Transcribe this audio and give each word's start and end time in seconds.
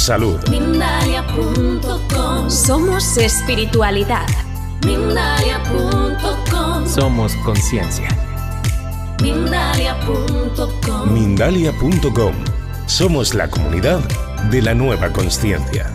Salud. 0.00 0.40
Mindalia.com 0.48 2.48
Somos 2.48 3.18
espiritualidad. 3.18 4.26
Mindalia.com 4.86 6.86
Somos 6.86 7.36
conciencia. 7.44 8.08
Mindalia.com 9.22 11.12
Mindalia.com. 11.12 12.32
Somos 12.86 13.34
la 13.34 13.50
comunidad 13.50 14.00
de 14.50 14.62
la 14.62 14.72
nueva 14.72 15.12
conciencia. 15.12 15.92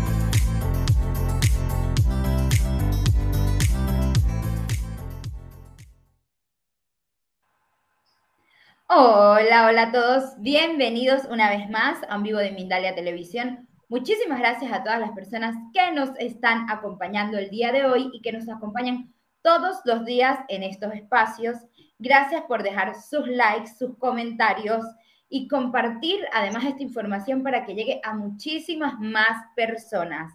Hola, 8.88 9.66
hola 9.66 9.82
a 9.82 9.92
todos. 9.92 10.24
Bienvenidos 10.38 11.24
una 11.32 11.50
vez 11.50 11.68
más 11.72 11.98
a 12.08 12.18
un 12.18 12.22
vivo 12.22 12.38
de 12.38 12.52
Mindalia 12.52 12.94
Televisión. 12.94 13.65
Muchísimas 13.88 14.40
gracias 14.40 14.74
a 14.74 14.84
todas 14.84 15.00
las 15.00 15.12
personas 15.12 15.56
que 15.72 15.92
nos 15.92 16.10
están 16.18 16.68
acompañando 16.72 17.38
el 17.38 17.52
día 17.52 17.72
de 17.72 17.86
hoy 17.86 18.10
y 18.14 18.22
que 18.22 18.32
nos 18.32 18.50
acompañan 18.50 19.14
todos 19.44 19.78
los 19.86 20.06
días 20.06 20.40
en 20.48 20.64
estos 20.64 20.92
espacios. 20.94 21.58
Gracias 22.00 22.42
por 22.48 22.64
dejar 22.64 22.96
sus 22.96 23.28
likes, 23.28 23.76
sus 23.78 23.96
comentarios 24.00 24.84
y 25.30 25.48
compartir 25.48 26.26
además 26.34 26.66
esta 26.66 26.82
información 26.82 27.44
para 27.44 27.64
que 27.64 27.76
llegue 27.76 28.02
a 28.04 28.16
muchísimas 28.16 29.00
más 29.00 29.46
personas. 29.56 30.34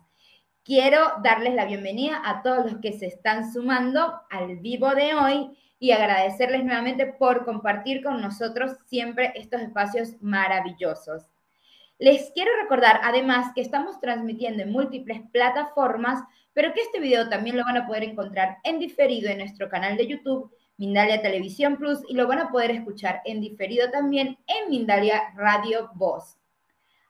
Quiero 0.63 1.01
darles 1.25 1.55
la 1.55 1.65
bienvenida 1.65 2.23
a 2.25 2.43
todos 2.43 2.71
los 2.71 2.81
que 2.81 2.93
se 2.93 3.07
están 3.07 3.53
sumando 3.53 4.21
al 4.31 4.59
vivo 4.59 4.95
de 4.95 5.15
hoy 5.15 5.59
y 5.81 5.91
agradecerles 5.91 6.65
nuevamente 6.65 7.07
por 7.07 7.45
compartir 7.45 8.05
con 8.05 8.21
nosotros 8.21 8.77
siempre 8.87 9.33
estos 9.35 9.61
espacios 9.61 10.15
maravillosos. 10.21 11.30
Les 12.01 12.31
quiero 12.31 12.51
recordar 12.63 12.99
además 13.05 13.53
que 13.55 13.61
estamos 13.61 14.01
transmitiendo 14.01 14.63
en 14.63 14.73
múltiples 14.73 15.21
plataformas, 15.33 16.25
pero 16.55 16.73
que 16.73 16.81
este 16.81 16.99
video 16.99 17.29
también 17.29 17.59
lo 17.59 17.65
van 17.65 17.77
a 17.77 17.87
poder 17.87 18.05
encontrar 18.05 18.57
en 18.65 18.79
diferido 18.79 19.29
en 19.29 19.37
nuestro 19.37 19.69
canal 19.69 19.99
de 19.99 20.07
YouTube, 20.07 20.51
Mindalia 20.79 21.21
Televisión 21.21 21.77
Plus, 21.77 21.99
y 22.09 22.15
lo 22.15 22.27
van 22.27 22.39
a 22.39 22.51
poder 22.51 22.71
escuchar 22.71 23.21
en 23.27 23.43
diferido 23.43 23.91
también 23.91 24.39
en 24.47 24.71
Mindalia 24.71 25.25
Radio 25.37 25.91
Voz. 25.95 26.39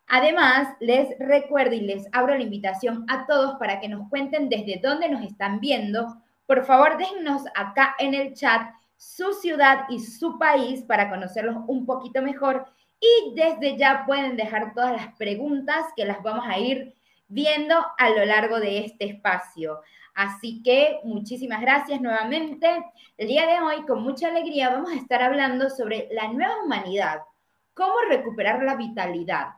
Además, 0.09 0.75
les 0.81 1.17
recuerdo 1.21 1.77
y 1.77 1.83
les 1.83 2.09
abro 2.11 2.35
la 2.35 2.43
invitación 2.43 3.05
a 3.09 3.27
todos 3.29 3.61
para 3.61 3.79
que 3.79 3.89
nos 3.89 4.09
cuenten 4.09 4.49
desde 4.49 4.81
dónde 4.83 5.09
nos 5.09 5.23
están 5.23 5.61
viendo, 5.61 6.21
por 6.47 6.65
favor, 6.65 6.99
déjennos 6.99 7.45
acá 7.55 7.95
en 8.01 8.15
el 8.15 8.35
chat 8.35 8.73
su 8.97 9.35
ciudad 9.35 9.85
y 9.89 10.01
su 10.01 10.37
país 10.37 10.83
para 10.83 11.09
conocerlos 11.09 11.59
un 11.69 11.87
poquito 11.87 12.23
mejor. 12.23 12.67
Y 13.01 13.35
desde 13.35 13.77
ya 13.79 14.05
pueden 14.07 14.37
dejar 14.37 14.75
todas 14.75 14.93
las 14.93 15.17
preguntas 15.17 15.87
que 15.97 16.05
las 16.05 16.23
vamos 16.23 16.45
a 16.47 16.59
ir 16.59 16.95
viendo 17.29 17.75
a 17.97 18.11
lo 18.11 18.25
largo 18.25 18.61
de 18.61 18.85
este 18.85 19.07
espacio. 19.07 19.81
Así 20.15 20.63
que 20.63 21.01
muchísimas 21.05 21.61
gracias 21.61 22.01
nuevamente. 22.01 22.85
El 23.17 23.29
día 23.29 23.47
de 23.47 23.61
hoy, 23.61 23.87
con 23.87 24.03
mucha 24.03 24.29
alegría, 24.29 24.69
vamos 24.69 24.93
a 24.93 24.97
estar 24.97 25.23
hablando 25.23 25.71
sobre 25.71 26.09
la 26.11 26.29
nueva 26.29 26.63
humanidad, 26.63 27.23
cómo 27.73 27.95
recuperar 28.09 28.63
la 28.63 28.75
vitalidad, 28.75 29.55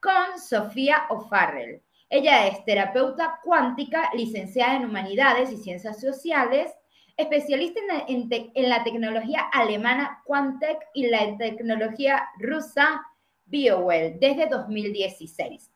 con 0.00 0.38
Sofía 0.38 1.02
O'Farrell. 1.10 1.82
Ella 2.08 2.46
es 2.46 2.64
terapeuta 2.64 3.38
cuántica, 3.42 4.10
licenciada 4.14 4.76
en 4.76 4.86
Humanidades 4.86 5.52
y 5.52 5.58
Ciencias 5.58 6.00
Sociales, 6.00 6.72
especialista 7.18 7.80
en, 8.06 8.30
la 8.68 8.84
tecnología 8.84 9.40
alemana 9.52 10.22
Quantec 10.24 10.78
y 10.94 11.08
la 11.08 11.36
tecnología 11.36 12.26
rusa 12.38 13.02
BioWell 13.46 14.18
desde 14.18 14.46
2016. 14.46 15.70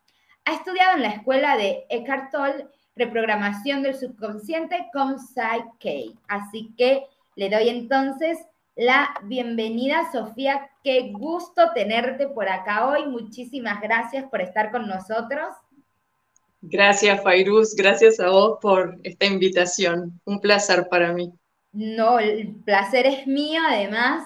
Ha 0.45 0.53
estudiado 0.53 0.95
en 0.95 1.03
la 1.03 1.09
escuela 1.09 1.57
de 1.57 1.85
Eckhart 1.89 2.31
Tolle 2.31 2.67
reprogramación 2.95 3.83
del 3.83 3.95
subconsciente 3.95 4.87
con 4.93 5.19
Psyche. 5.19 6.13
Así 6.27 6.73
que 6.77 7.03
le 7.35 7.49
doy 7.49 7.69
entonces 7.69 8.37
la 8.75 9.13
bienvenida, 9.23 10.11
Sofía. 10.11 10.69
Qué 10.83 11.11
gusto 11.11 11.71
tenerte 11.73 12.27
por 12.27 12.49
acá 12.49 12.87
hoy. 12.87 13.05
Muchísimas 13.05 13.81
gracias 13.81 14.25
por 14.25 14.41
estar 14.41 14.71
con 14.71 14.87
nosotros. 14.87 15.47
Gracias, 16.65 17.21
Fairuz. 17.21 17.75
Gracias 17.75 18.21
a 18.21 18.29
vos 18.29 18.57
por 18.61 18.97
esta 19.03 19.25
invitación. 19.25 20.21
Un 20.23 20.39
placer 20.39 20.87
para 20.89 21.11
mí. 21.11 21.29
No, 21.73 22.19
el 22.19 22.55
placer 22.63 23.05
es 23.05 23.27
mío, 23.27 23.61
además, 23.67 24.23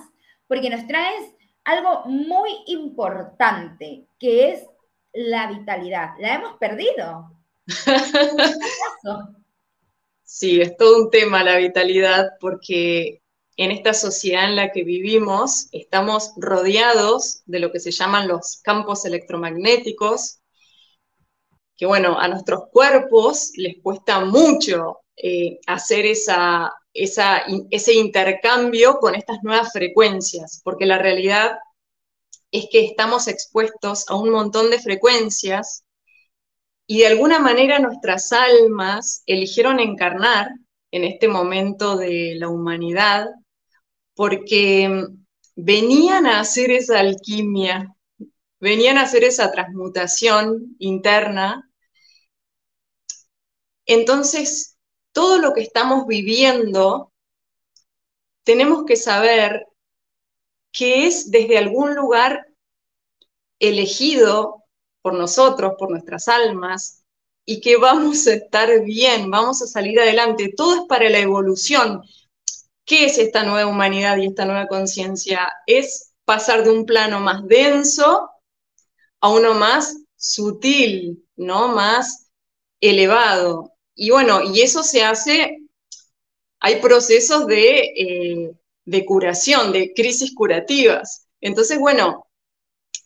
porque 0.47 0.69
nos 0.69 0.85
traes 0.85 1.31
algo 1.63 2.03
muy 2.05 2.51
importante, 2.67 4.05
que 4.19 4.51
es 4.51 4.61
la 5.13 5.47
vitalidad. 5.47 6.11
La 6.19 6.35
hemos 6.35 6.57
perdido. 6.57 7.31
sí, 10.23 10.61
es 10.61 10.77
todo 10.77 11.05
un 11.05 11.09
tema 11.09 11.43
la 11.43 11.57
vitalidad, 11.57 12.33
porque 12.39 13.23
en 13.55 13.71
esta 13.71 13.95
sociedad 13.95 14.45
en 14.45 14.57
la 14.57 14.71
que 14.71 14.83
vivimos 14.83 15.69
estamos 15.71 16.33
rodeados 16.37 17.41
de 17.47 17.59
lo 17.59 17.71
que 17.71 17.79
se 17.79 17.89
llaman 17.89 18.27
los 18.27 18.61
campos 18.61 19.05
electromagnéticos, 19.05 20.36
que 21.77 21.85
bueno, 21.85 22.19
a 22.19 22.27
nuestros 22.27 22.69
cuerpos 22.71 23.51
les 23.55 23.75
cuesta 23.81 24.25
mucho 24.25 25.01
eh, 25.15 25.59
hacer 25.67 26.05
esa, 26.05 26.73
ese 26.93 27.93
intercambio 27.93 28.97
con 28.99 29.15
estas 29.15 29.43
nuevas 29.43 29.71
frecuencias, 29.71 30.61
porque 30.63 30.85
la 30.85 30.97
realidad 30.97 31.57
es 32.51 32.67
que 32.71 32.85
estamos 32.85 33.27
expuestos 33.27 34.09
a 34.09 34.15
un 34.15 34.31
montón 34.31 34.71
de 34.71 34.79
frecuencias 34.79 35.83
y 36.87 36.99
de 36.99 37.07
alguna 37.07 37.39
manera 37.39 37.79
nuestras 37.79 38.31
almas 38.31 39.21
eligieron 39.25 39.79
encarnar 39.79 40.49
en 40.91 41.03
este 41.03 41.27
momento 41.27 41.97
de 41.97 42.35
la 42.37 42.47
humanidad 42.47 43.27
porque 44.15 45.05
venían 45.55 46.25
a 46.25 46.39
hacer 46.39 46.71
esa 46.71 46.99
alquimia, 46.99 47.93
venían 48.59 48.97
a 48.97 49.03
hacer 49.03 49.23
esa 49.23 49.51
transmutación 49.51 50.75
interna 50.79 51.66
entonces, 53.87 54.77
todo 55.11 55.39
lo 55.39 55.53
que 55.53 55.61
estamos 55.61 56.05
viviendo, 56.05 57.11
tenemos 58.43 58.85
que 58.85 58.95
saber 58.95 59.65
que 60.71 61.07
es 61.07 61.31
desde 61.31 61.57
algún 61.57 61.95
lugar 61.95 62.47
elegido 63.59 64.63
por 65.01 65.15
nosotros, 65.15 65.73
por 65.79 65.89
nuestras 65.89 66.27
almas, 66.27 67.03
y 67.45 67.61
que 67.61 67.77
vamos 67.77 68.27
a 68.27 68.33
estar 68.33 68.83
bien, 68.83 69.31
vamos 69.31 69.61
a 69.61 69.67
salir 69.67 69.99
adelante. 69.99 70.53
Todo 70.55 70.75
es 70.75 70.81
para 70.89 71.09
la 71.09 71.19
evolución. 71.19 72.03
¿Qué 72.85 73.05
es 73.05 73.17
esta 73.17 73.43
nueva 73.43 73.69
humanidad 73.69 74.17
y 74.17 74.27
esta 74.27 74.45
nueva 74.45 74.67
conciencia? 74.67 75.49
Es 75.65 76.13
pasar 76.25 76.65
de 76.65 76.71
un 76.71 76.85
plano 76.85 77.21
más 77.21 77.47
denso 77.47 78.29
a 79.21 79.29
uno 79.29 79.53
más 79.53 79.97
sutil, 80.17 81.25
¿no? 81.37 81.69
Más 81.69 82.29
elevado. 82.81 83.76
Y 83.97 84.11
bueno, 84.11 84.41
y 84.43 84.61
eso 84.61 84.83
se 84.83 85.03
hace, 85.03 85.57
hay 86.59 86.79
procesos 86.79 87.47
de, 87.47 87.79
eh, 87.79 88.51
de 88.85 89.05
curación, 89.05 89.73
de 89.73 89.91
crisis 89.93 90.33
curativas. 90.35 91.27
Entonces, 91.41 91.79
bueno, 91.79 92.27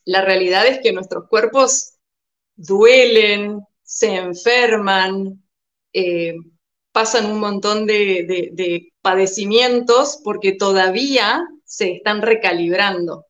la 0.05 0.21
realidad 0.21 0.67
es 0.67 0.79
que 0.81 0.91
nuestros 0.91 1.29
cuerpos 1.29 1.93
duelen, 2.55 3.61
se 3.83 4.15
enferman, 4.15 5.41
eh, 5.93 6.35
pasan 6.91 7.31
un 7.31 7.39
montón 7.39 7.85
de, 7.85 8.51
de, 8.53 8.93
padecimientos 9.01 10.19
porque 10.23 10.53
todavía 10.53 11.41
se 11.65 11.93
están 11.93 12.21
recalibrando. 12.21 13.25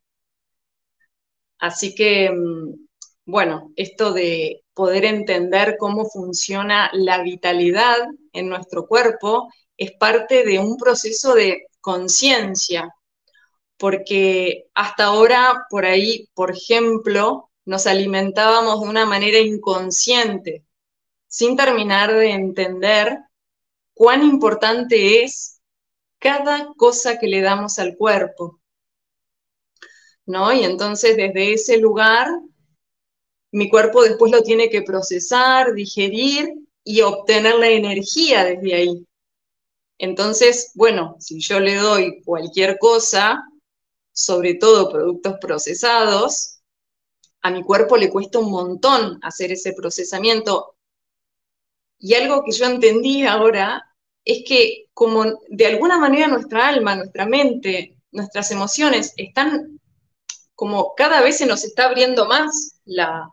Así 1.59 1.95
que, 1.95 2.29
mm, 2.31 2.87
bueno, 3.25 3.71
esto 3.75 4.13
de 4.13 4.60
poder 4.73 5.05
entender 5.05 5.75
cómo 5.77 6.05
funciona 6.05 6.89
la 6.93 7.21
vitalidad 7.23 7.97
en 8.33 8.49
nuestro 8.49 8.87
cuerpo 8.87 9.49
es 9.77 9.91
parte 9.93 10.45
de 10.45 10.59
un 10.59 10.77
proceso 10.77 11.33
de 11.33 11.65
conciencia, 11.81 12.93
porque 13.77 14.65
hasta 14.75 15.05
ahora 15.05 15.65
por 15.69 15.85
ahí, 15.85 16.29
por 16.33 16.51
ejemplo, 16.51 17.49
nos 17.65 17.87
alimentábamos 17.87 18.81
de 18.81 18.89
una 18.89 19.05
manera 19.05 19.39
inconsciente, 19.39 20.65
sin 21.27 21.55
terminar 21.55 22.13
de 22.13 22.31
entender 22.31 23.17
cuán 23.93 24.23
importante 24.23 25.23
es 25.23 25.61
cada 26.19 26.73
cosa 26.77 27.17
que 27.19 27.27
le 27.27 27.41
damos 27.41 27.79
al 27.79 27.97
cuerpo. 27.97 28.59
¿No? 30.25 30.53
Y 30.53 30.63
entonces 30.63 31.17
desde 31.17 31.53
ese 31.53 31.77
lugar 31.77 32.27
mi 33.51 33.69
cuerpo 33.69 34.03
después 34.03 34.31
lo 34.31 34.41
tiene 34.43 34.69
que 34.69 34.81
procesar, 34.81 35.73
digerir 35.73 36.53
y 36.83 37.01
obtener 37.01 37.55
la 37.55 37.67
energía 37.67 38.45
desde 38.45 38.73
ahí. 38.73 39.05
Entonces, 39.97 40.71
bueno, 40.73 41.15
si 41.19 41.39
yo 41.39 41.59
le 41.59 41.75
doy 41.75 42.21
cualquier 42.23 42.77
cosa, 42.79 43.43
sobre 44.13 44.55
todo 44.55 44.89
productos 44.89 45.35
procesados, 45.39 46.61
a 47.41 47.51
mi 47.51 47.63
cuerpo 47.63 47.97
le 47.97 48.09
cuesta 48.09 48.39
un 48.39 48.51
montón 48.51 49.19
hacer 49.21 49.51
ese 49.51 49.73
procesamiento. 49.73 50.75
Y 51.99 52.15
algo 52.15 52.43
que 52.43 52.51
yo 52.51 52.65
entendí 52.65 53.25
ahora 53.25 53.83
es 54.23 54.43
que 54.47 54.85
como 54.93 55.25
de 55.49 55.67
alguna 55.67 55.97
manera 55.97 56.27
nuestra 56.27 56.67
alma, 56.67 56.95
nuestra 56.95 57.25
mente, 57.25 57.97
nuestras 58.11 58.51
emociones 58.51 59.13
están 59.17 59.79
como 60.55 60.93
cada 60.95 61.21
vez 61.21 61.37
se 61.37 61.45
nos 61.47 61.63
está 61.63 61.85
abriendo 61.85 62.27
más 62.27 62.79
la, 62.85 63.31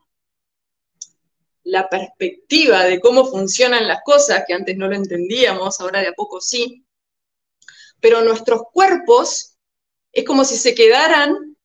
la 1.68 1.88
perspectiva 1.88 2.84
de 2.84 3.00
cómo 3.00 3.26
funcionan 3.26 3.86
las 3.86 4.00
cosas, 4.04 4.44
que 4.46 4.54
antes 4.54 4.76
no 4.76 4.88
lo 4.88 4.96
entendíamos, 4.96 5.80
ahora 5.80 6.00
de 6.00 6.08
a 6.08 6.12
poco 6.12 6.40
sí. 6.40 6.84
Pero 8.00 8.22
nuestros 8.22 8.62
cuerpos 8.72 9.56
es 10.12 10.24
como 10.24 10.44
si 10.44 10.56
se 10.56 10.74
quedaran 10.74 11.56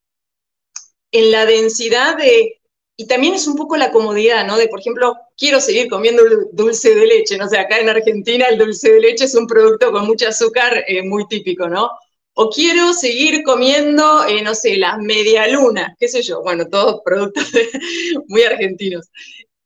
en 1.12 1.32
la 1.32 1.46
densidad 1.46 2.18
de, 2.18 2.62
y 2.98 3.08
también 3.08 3.34
es 3.36 3.48
un 3.48 3.56
poco 3.56 3.78
la 3.78 3.92
comodidad, 3.92 4.46
¿no? 4.46 4.58
De, 4.58 4.68
por 4.68 4.80
ejemplo, 4.80 5.16
quiero 5.38 5.62
seguir 5.62 5.90
comiendo 5.90 6.24
dulce 6.52 6.94
de 6.96 7.08
leche, 7.08 7.38
no 7.38 7.48
sé, 7.48 7.58
acá 7.58 7.80
en 7.80 7.90
Argentina 7.90 8.46
el 8.48 8.58
dulce 8.58 8.92
de 8.92 9.00
leche 9.00 9.26
es 9.26 9.36
un 9.36 9.48
producto 9.48 9.92
con 9.92 10.06
mucho 10.06 10.28
azúcar 10.28 10.84
eh, 10.88 11.04
muy 11.04 11.28
típico, 11.28 11.70
¿no? 11.70 11.90
O 12.36 12.50
quiero 12.50 12.94
seguir 12.94 13.44
comiendo, 13.44 14.26
eh, 14.26 14.42
no 14.42 14.56
sé, 14.56 14.78
las 14.78 14.98
medialunas, 14.98 15.96
qué 16.00 16.08
sé 16.08 16.24
yo, 16.24 16.42
bueno, 16.42 16.68
todos 16.68 17.02
productos 17.06 17.46
muy 18.28 18.44
argentinos. 18.44 19.10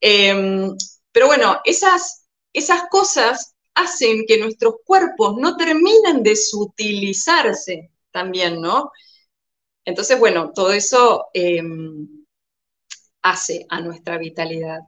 Em, 0.01 0.75
pero 1.11 1.27
bueno, 1.27 1.59
esas, 1.65 2.27
esas 2.53 2.83
cosas 2.89 3.55
hacen 3.75 4.25
que 4.27 4.37
nuestros 4.39 4.75
cuerpos 4.85 5.35
no 5.37 5.55
terminen 5.55 6.23
de 6.23 6.35
sutilizarse 6.35 7.91
también, 8.11 8.61
¿no? 8.61 8.91
Entonces, 9.85 10.19
bueno, 10.19 10.51
todo 10.53 10.71
eso 10.73 11.27
em, 11.33 12.25
hace 13.21 13.65
a 13.69 13.79
nuestra 13.81 14.17
vitalidad. 14.17 14.79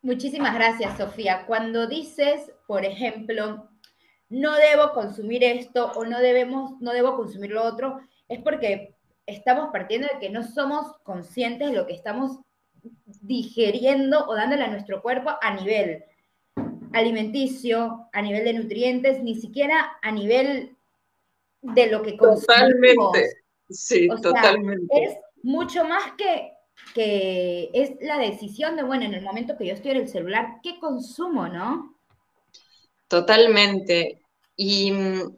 Muchísimas 0.00 0.54
gracias, 0.54 0.96
Sofía. 0.96 1.44
Cuando 1.46 1.86
dices, 1.86 2.52
por 2.66 2.84
ejemplo, 2.84 3.68
no 4.28 4.54
debo 4.56 4.92
consumir 4.92 5.42
esto 5.42 5.92
o 5.96 6.04
no 6.04 6.20
debemos, 6.20 6.80
no 6.80 6.92
debo 6.92 7.16
consumir 7.16 7.50
lo 7.50 7.64
otro, 7.64 8.00
es 8.28 8.40
porque 8.42 8.94
estamos 9.28 9.68
partiendo 9.70 10.08
de 10.12 10.18
que 10.18 10.30
no 10.30 10.42
somos 10.42 10.96
conscientes 11.04 11.70
de 11.70 11.76
lo 11.76 11.86
que 11.86 11.92
estamos 11.92 12.38
digeriendo 13.22 14.26
o 14.26 14.34
dándole 14.34 14.64
a 14.64 14.70
nuestro 14.70 15.02
cuerpo 15.02 15.30
a 15.40 15.54
nivel 15.54 16.04
alimenticio, 16.92 18.08
a 18.12 18.22
nivel 18.22 18.44
de 18.44 18.54
nutrientes, 18.54 19.22
ni 19.22 19.34
siquiera 19.34 19.98
a 20.02 20.10
nivel 20.10 20.76
de 21.60 21.86
lo 21.88 22.02
que 22.02 22.16
consumimos. 22.16 22.46
Totalmente, 22.46 23.42
sí, 23.68 24.08
totalmente. 24.22 25.04
es 25.04 25.16
mucho 25.42 25.84
más 25.84 26.12
que, 26.16 26.52
que 26.94 27.70
es 27.74 27.92
la 28.00 28.18
decisión 28.18 28.76
de, 28.76 28.82
bueno, 28.82 29.04
en 29.04 29.14
el 29.14 29.22
momento 29.22 29.56
que 29.58 29.66
yo 29.66 29.74
estoy 29.74 29.90
en 29.90 29.98
el 29.98 30.08
celular, 30.08 30.60
¿qué 30.62 30.78
consumo, 30.80 31.48
no? 31.48 31.98
Totalmente. 33.08 34.22
Y 34.56 34.90
mm, 34.92 35.36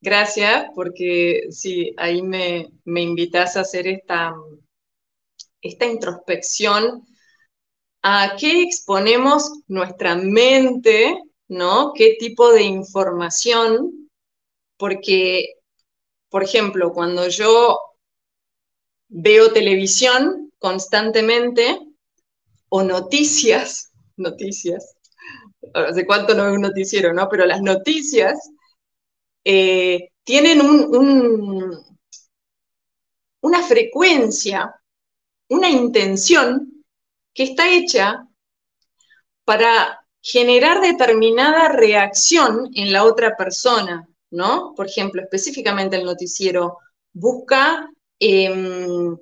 gracias, 0.00 0.66
porque 0.74 1.48
sí, 1.50 1.92
ahí 1.96 2.22
me, 2.22 2.70
me 2.84 3.02
invitas 3.02 3.56
a 3.56 3.60
hacer 3.60 3.86
esta, 3.86 4.34
esta 5.62 5.86
introspección 5.86 7.06
a 8.02 8.36
qué 8.38 8.62
exponemos 8.62 9.50
nuestra 9.68 10.16
mente, 10.16 11.18
¿no? 11.48 11.92
¿Qué 11.94 12.16
tipo 12.18 12.52
de 12.52 12.62
información 12.62 14.08
porque, 14.78 15.56
por 16.30 16.42
ejemplo, 16.42 16.92
cuando 16.92 17.28
yo 17.28 17.78
veo 19.08 19.52
televisión 19.52 20.50
constantemente 20.58 21.78
o 22.70 22.82
noticias, 22.82 23.92
noticias, 24.16 24.96
hace 25.74 26.06
cuánto 26.06 26.34
no 26.34 26.44
veo 26.44 26.54
un 26.54 26.62
noticiero, 26.62 27.12
¿no? 27.12 27.28
Pero 27.28 27.44
las 27.44 27.60
noticias 27.60 28.38
eh, 29.44 30.10
tienen 30.24 30.60
una 33.40 33.62
frecuencia, 33.62 34.74
una 35.48 35.68
intención 35.68 36.84
que 37.34 37.44
está 37.44 37.70
hecha 37.70 38.26
para 39.44 40.06
generar 40.22 40.80
determinada 40.80 41.68
reacción 41.70 42.70
en 42.74 42.92
la 42.92 43.04
otra 43.04 43.36
persona. 43.36 44.06
¿no? 44.30 44.74
Por 44.76 44.86
ejemplo, 44.86 45.22
específicamente 45.22 45.96
el 45.96 46.04
noticiero 46.04 46.78
busca 47.12 47.90
em, 48.18 49.16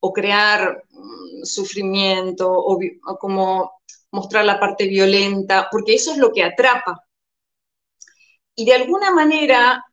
o 0.00 0.12
crear 0.12 0.82
mm, 0.90 1.44
sufrimiento 1.44 2.50
o, 2.50 2.78
como 3.18 3.72
mostrar 4.10 4.44
la 4.44 4.58
parte 4.58 4.86
violenta, 4.86 5.68
porque 5.70 5.94
eso 5.94 6.12
es 6.12 6.18
lo 6.18 6.32
que 6.32 6.42
atrapa. 6.42 7.04
Y 8.58 8.64
de 8.64 8.74
alguna 8.74 9.12
manera, 9.12 9.84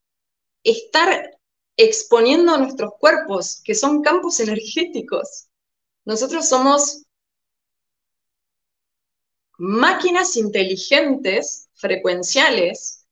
estar 0.64 1.38
exponiendo 1.78 2.58
nuestros 2.58 2.94
cuerpos, 3.00 3.62
que 3.64 3.76
son 3.76 4.02
campos 4.02 4.40
energéticos. 4.48 5.50
Nosotros 6.04 6.50
somos 6.50 7.04
máquinas 9.60 10.36
inteligentes, 10.36 11.70
frecuenciales, 11.76 13.06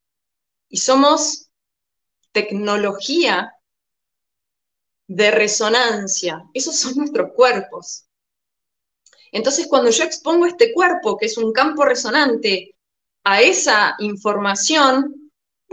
y 0.69 0.77
somos 0.77 1.51
tecnología 2.31 3.53
de 5.05 5.29
resonancia. 5.29 6.50
Esos 6.55 6.77
son 6.77 6.95
nuestros 6.95 7.31
cuerpos. 7.33 8.07
Entonces, 9.31 9.67
cuando 9.67 9.91
yo 9.91 10.03
expongo 10.03 10.48
este 10.48 10.74
cuerpo, 10.74 11.15
que 11.15 11.27
es 11.27 11.38
un 11.38 11.53
campo 11.53 11.86
resonante, 11.86 12.75
a 13.24 13.43
esa 13.43 13.95
información, 14.00 15.23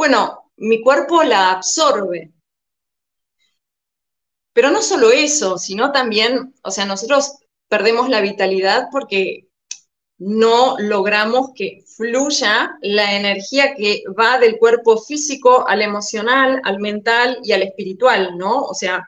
bueno, 0.01 0.51
mi 0.57 0.81
cuerpo 0.81 1.23
la 1.25 1.51
absorbe. 1.51 2.33
Pero 4.55 4.71
no 4.71 4.81
solo 4.81 5.11
eso, 5.11 5.59
sino 5.59 5.93
también, 5.93 6.55
o 6.65 6.71
sea, 6.71 6.87
nosotros 6.87 7.37
perdemos 7.69 8.09
la 8.09 8.23
vitalidad 8.23 8.87
porque 8.91 9.49
no 10.17 10.79
logramos 10.79 11.51
que 11.55 11.85
fluya 11.99 12.79
la 12.81 13.15
energía 13.15 13.75
que 13.75 14.03
va 14.19 14.39
del 14.39 14.57
cuerpo 14.57 14.97
físico 14.97 15.69
al 15.69 15.83
emocional, 15.83 16.63
al 16.65 16.79
mental 16.79 17.39
y 17.43 17.53
al 17.53 17.63
espiritual, 17.63 18.39
¿no? 18.39 18.63
O 18.63 18.73
sea, 18.73 19.07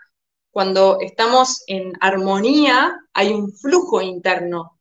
cuando 0.51 0.99
estamos 1.01 1.65
en 1.69 1.95
armonía 2.03 2.95
hay 3.15 3.33
un 3.33 3.51
flujo 3.51 4.03
interno. 4.03 4.79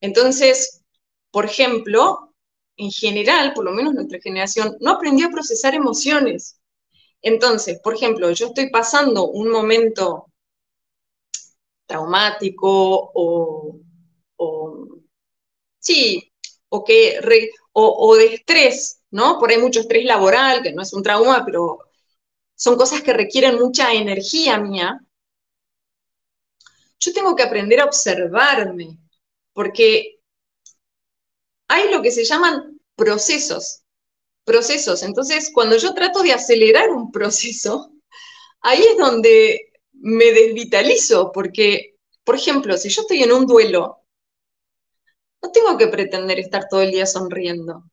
Entonces, 0.00 0.82
por 1.30 1.44
ejemplo, 1.44 2.31
en 2.76 2.90
general, 2.90 3.52
por 3.54 3.64
lo 3.64 3.72
menos 3.72 3.94
nuestra 3.94 4.20
generación, 4.20 4.76
no 4.80 4.92
aprendió 4.92 5.28
a 5.28 5.30
procesar 5.30 5.74
emociones. 5.74 6.58
Entonces, 7.22 7.80
por 7.82 7.94
ejemplo, 7.94 8.30
yo 8.32 8.48
estoy 8.48 8.70
pasando 8.70 9.28
un 9.28 9.50
momento 9.50 10.26
traumático 11.86 13.10
o 13.14 13.78
Sí, 15.82 16.32
o, 16.68 16.84
que 16.84 17.20
o, 17.72 18.16
de 18.16 18.26
estrés, 18.34 19.00
¿no? 19.10 19.38
Por 19.38 19.50
ahí 19.50 19.58
mucho 19.58 19.80
estrés 19.80 20.04
laboral, 20.04 20.62
que 20.62 20.72
no 20.72 20.82
es 20.82 20.92
un 20.94 21.02
trauma, 21.02 21.44
pero 21.44 21.80
son 22.54 22.76
cosas 22.76 23.02
que 23.02 23.12
requieren 23.12 23.56
mucha 23.58 23.92
energía 23.92 24.58
mía. 24.58 25.00
Yo 27.00 27.12
tengo 27.12 27.34
que 27.36 27.42
aprender 27.42 27.80
a 27.80 27.84
observarme, 27.84 28.96
porque 29.52 30.20
hay 31.72 31.90
lo 31.90 32.02
que 32.02 32.10
se 32.10 32.24
llaman 32.24 32.78
procesos, 32.94 33.82
procesos. 34.44 35.02
Entonces, 35.02 35.50
cuando 35.54 35.76
yo 35.78 35.94
trato 35.94 36.22
de 36.22 36.32
acelerar 36.32 36.90
un 36.90 37.10
proceso, 37.10 37.92
ahí 38.60 38.82
es 38.82 38.98
donde 38.98 39.72
me 39.92 40.26
desvitalizo, 40.32 41.32
porque, 41.32 41.96
por 42.24 42.34
ejemplo, 42.34 42.76
si 42.76 42.90
yo 42.90 43.02
estoy 43.02 43.22
en 43.22 43.32
un 43.32 43.46
duelo, 43.46 44.04
no 45.42 45.50
tengo 45.50 45.78
que 45.78 45.88
pretender 45.88 46.38
estar 46.38 46.68
todo 46.68 46.82
el 46.82 46.90
día 46.90 47.06
sonriendo. 47.06 47.84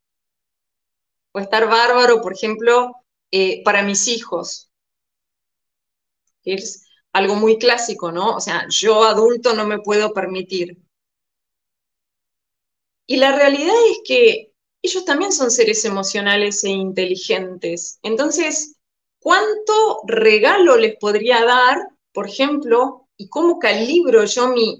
O 1.31 1.39
estar 1.39 1.67
bárbaro, 1.69 2.21
por 2.21 2.33
ejemplo, 2.33 2.91
eh, 3.31 3.63
para 3.63 3.81
mis 3.83 4.07
hijos. 4.07 4.71
Es 6.43 6.83
algo 7.13 7.35
muy 7.35 7.57
clásico, 7.57 8.11
¿no? 8.11 8.35
O 8.35 8.41
sea, 8.41 8.65
yo 8.69 9.03
adulto 9.05 9.53
no 9.53 9.65
me 9.65 9.79
puedo 9.79 10.13
permitir. 10.13 10.77
Y 13.09 13.17
la 13.17 13.35
realidad 13.35 13.73
es 13.89 14.01
que 14.05 14.53
ellos 14.83 15.03
también 15.03 15.31
son 15.31 15.49
seres 15.49 15.83
emocionales 15.83 16.63
e 16.63 16.69
inteligentes. 16.69 17.97
Entonces, 18.03 18.75
¿cuánto 19.19 20.01
regalo 20.05 20.77
les 20.77 20.95
podría 20.97 21.43
dar, 21.43 21.79
por 22.13 22.27
ejemplo, 22.27 23.07
y 23.17 23.27
cómo 23.27 23.57
calibro 23.57 24.25
yo 24.25 24.49
mi, 24.49 24.77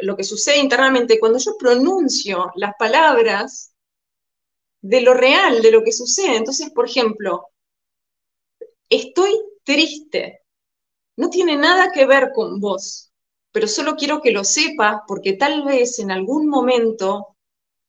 lo 0.00 0.16
que 0.16 0.24
sucede 0.24 0.58
internamente 0.58 1.20
cuando 1.20 1.38
yo 1.38 1.56
pronuncio 1.56 2.50
las 2.56 2.72
palabras 2.76 3.72
de 4.82 5.00
lo 5.02 5.14
real, 5.14 5.62
de 5.62 5.70
lo 5.70 5.84
que 5.84 5.92
sucede. 5.92 6.38
Entonces, 6.38 6.70
por 6.70 6.86
ejemplo, 6.88 7.46
estoy 8.88 9.38
triste. 9.62 10.40
no 11.16 11.30
tiene 11.30 11.56
nada 11.56 11.92
que 11.92 12.06
ver 12.06 12.32
con 12.34 12.60
vos, 12.60 13.09
pero 13.52 13.66
solo 13.68 13.96
quiero 13.96 14.20
que 14.20 14.30
lo 14.32 14.44
sepas 14.44 15.00
porque 15.06 15.34
tal 15.34 15.64
vez 15.64 15.98
en 15.98 16.10
algún 16.10 16.48
momento 16.48 17.36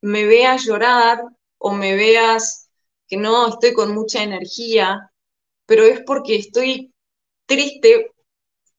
me 0.02 0.26
veas 0.26 0.66
llorar 0.66 1.22
o 1.58 1.72
me 1.72 1.96
veas 1.96 2.70
que 3.08 3.18
no 3.18 3.48
estoy 3.50 3.74
con 3.74 3.94
mucha 3.94 4.24
energía, 4.24 5.12
pero 5.66 5.84
es 5.84 6.02
porque 6.06 6.36
estoy 6.36 6.94
triste, 7.46 8.12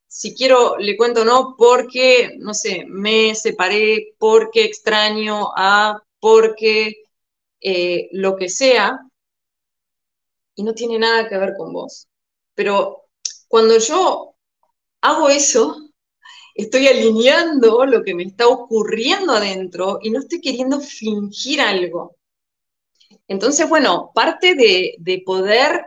si 0.07 0.35
quiero 0.35 0.77
le 0.77 0.97
cuento 0.97 1.25
no, 1.25 1.55
porque, 1.57 2.35
no 2.39 2.53
sé, 2.53 2.85
me 2.87 3.35
separé, 3.35 4.15
porque 4.19 4.65
extraño 4.65 5.49
a, 5.55 6.01
porque 6.19 7.03
eh, 7.61 8.09
lo 8.11 8.35
que 8.35 8.49
sea, 8.49 8.99
y 10.55 10.63
no 10.63 10.73
tiene 10.73 10.99
nada 10.99 11.27
que 11.27 11.37
ver 11.37 11.53
con 11.57 11.73
vos. 11.73 12.07
Pero 12.55 13.05
cuando 13.47 13.77
yo 13.79 14.35
hago 15.01 15.29
eso, 15.29 15.89
estoy 16.53 16.87
alineando 16.87 17.85
lo 17.85 18.03
que 18.03 18.15
me 18.15 18.23
está 18.23 18.47
ocurriendo 18.47 19.33
adentro 19.33 19.99
y 20.01 20.09
no 20.09 20.19
estoy 20.19 20.41
queriendo 20.41 20.79
fingir 20.79 21.61
algo. 21.61 22.15
Entonces, 23.27 23.67
bueno, 23.67 24.11
parte 24.13 24.55
de, 24.55 24.95
de 24.99 25.23
poder 25.25 25.85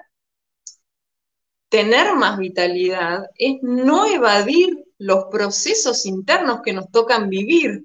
tener 1.69 2.15
más 2.15 2.39
vitalidad 2.39 3.27
es 3.37 3.57
no 3.63 4.07
evadir 4.07 4.85
los 4.99 5.27
procesos 5.31 6.07
internos 6.07 6.61
que 6.65 6.73
nos 6.73 6.91
tocan 6.91 7.29
vivir. 7.29 7.85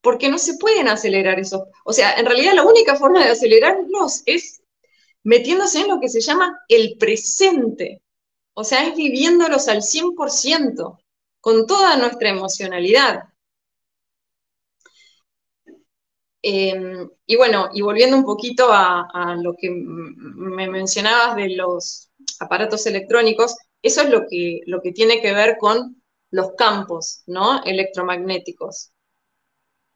Porque 0.00 0.28
no 0.28 0.38
se 0.38 0.54
pueden 0.58 0.88
acelerar 0.88 1.38
esos. 1.40 1.62
O 1.84 1.92
sea, 1.92 2.14
en 2.14 2.26
realidad 2.26 2.54
la 2.54 2.64
única 2.64 2.96
forma 2.96 3.24
de 3.24 3.30
acelerarlos 3.30 4.22
es 4.26 4.62
metiéndose 5.24 5.80
en 5.80 5.88
lo 5.88 6.00
que 6.00 6.08
se 6.08 6.20
llama 6.20 6.58
el 6.68 6.96
presente. 6.98 8.02
O 8.58 8.64
sea, 8.64 8.86
es 8.86 8.96
viviéndolos 8.96 9.68
al 9.68 9.82
100%, 9.82 10.98
con 11.40 11.66
toda 11.66 11.96
nuestra 11.98 12.30
emocionalidad. 12.30 13.24
Em, 16.42 17.10
y 17.26 17.36
bueno, 17.36 17.68
y 17.74 17.82
volviendo 17.82 18.16
un 18.16 18.24
poquito 18.24 18.68
a, 18.70 19.36
lo 19.42 19.54
que 19.58 19.68
me 19.70 20.68
mencionabas 20.70 21.36
de 21.36 21.50
los 21.50 22.10
aparatos 22.40 22.86
electrónicos, 22.86 23.56
eso 23.82 24.00
es 24.02 24.10
lo 24.10 24.26
que, 24.28 24.60
lo 24.66 24.80
que 24.80 24.92
tiene 24.92 25.20
que 25.20 25.34
ver 25.34 25.58
con 25.58 26.02
los 26.30 26.52
campos 26.56 27.22
¿no? 27.26 27.62
electromagnéticos. 27.64 28.92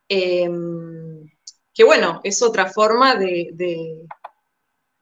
Em, 0.08 1.30
que 1.72 1.84
bueno, 1.84 2.20
es 2.24 2.42
otra 2.42 2.66
forma 2.66 3.14
de, 3.14 3.50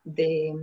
de 0.05 0.55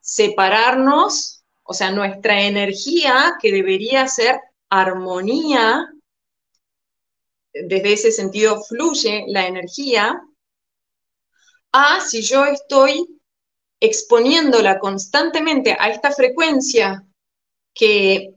separarnos, 0.00 1.33
o 1.64 1.74
sea, 1.74 1.90
nuestra 1.90 2.42
energía 2.42 3.36
que 3.40 3.50
debería 3.50 4.06
ser 4.06 4.38
armonía 4.68 5.88
desde 7.54 7.92
ese 7.92 8.10
sentido 8.12 8.62
fluye 8.62 9.24
la 9.28 9.46
energía, 9.46 10.20
a 11.72 12.00
si 12.00 12.22
yo 12.22 12.44
estoy 12.44 13.06
exponiéndola 13.80 14.78
constantemente 14.78 15.76
a 15.78 15.90
esta 15.90 16.10
frecuencia 16.12 17.04
que, 17.72 18.34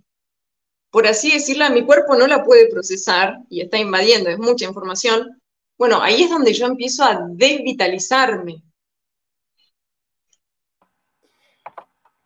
por 0.91 1.07
así 1.07 1.31
decirlo, 1.31 1.69
mi 1.69 1.85
cuerpo 1.85 2.15
no 2.15 2.27
la 2.27 2.43
puede 2.43 2.69
procesar 2.69 3.37
y 3.49 3.61
está 3.61 3.77
invadiendo, 3.77 4.29
es 4.29 4.39
mucha 4.39 4.65
información, 4.65 5.41
bueno, 5.77 6.01
ahí 6.01 6.23
es 6.23 6.29
donde 6.29 6.53
yo 6.53 6.65
empiezo 6.65 7.03
a 7.03 7.27
desvitalizarme. 7.29 8.63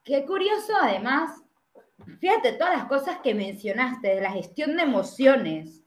Qué 0.04 0.26
curioso 0.26 0.74
además, 0.82 1.44
fíjate 2.20 2.54
todas 2.54 2.78
las 2.78 2.86
cosas 2.86 3.20
que 3.20 3.36
mencionaste 3.36 4.16
de 4.16 4.22
la 4.22 4.32
gestión 4.32 4.76
de 4.76 4.84
emociones 4.84 5.84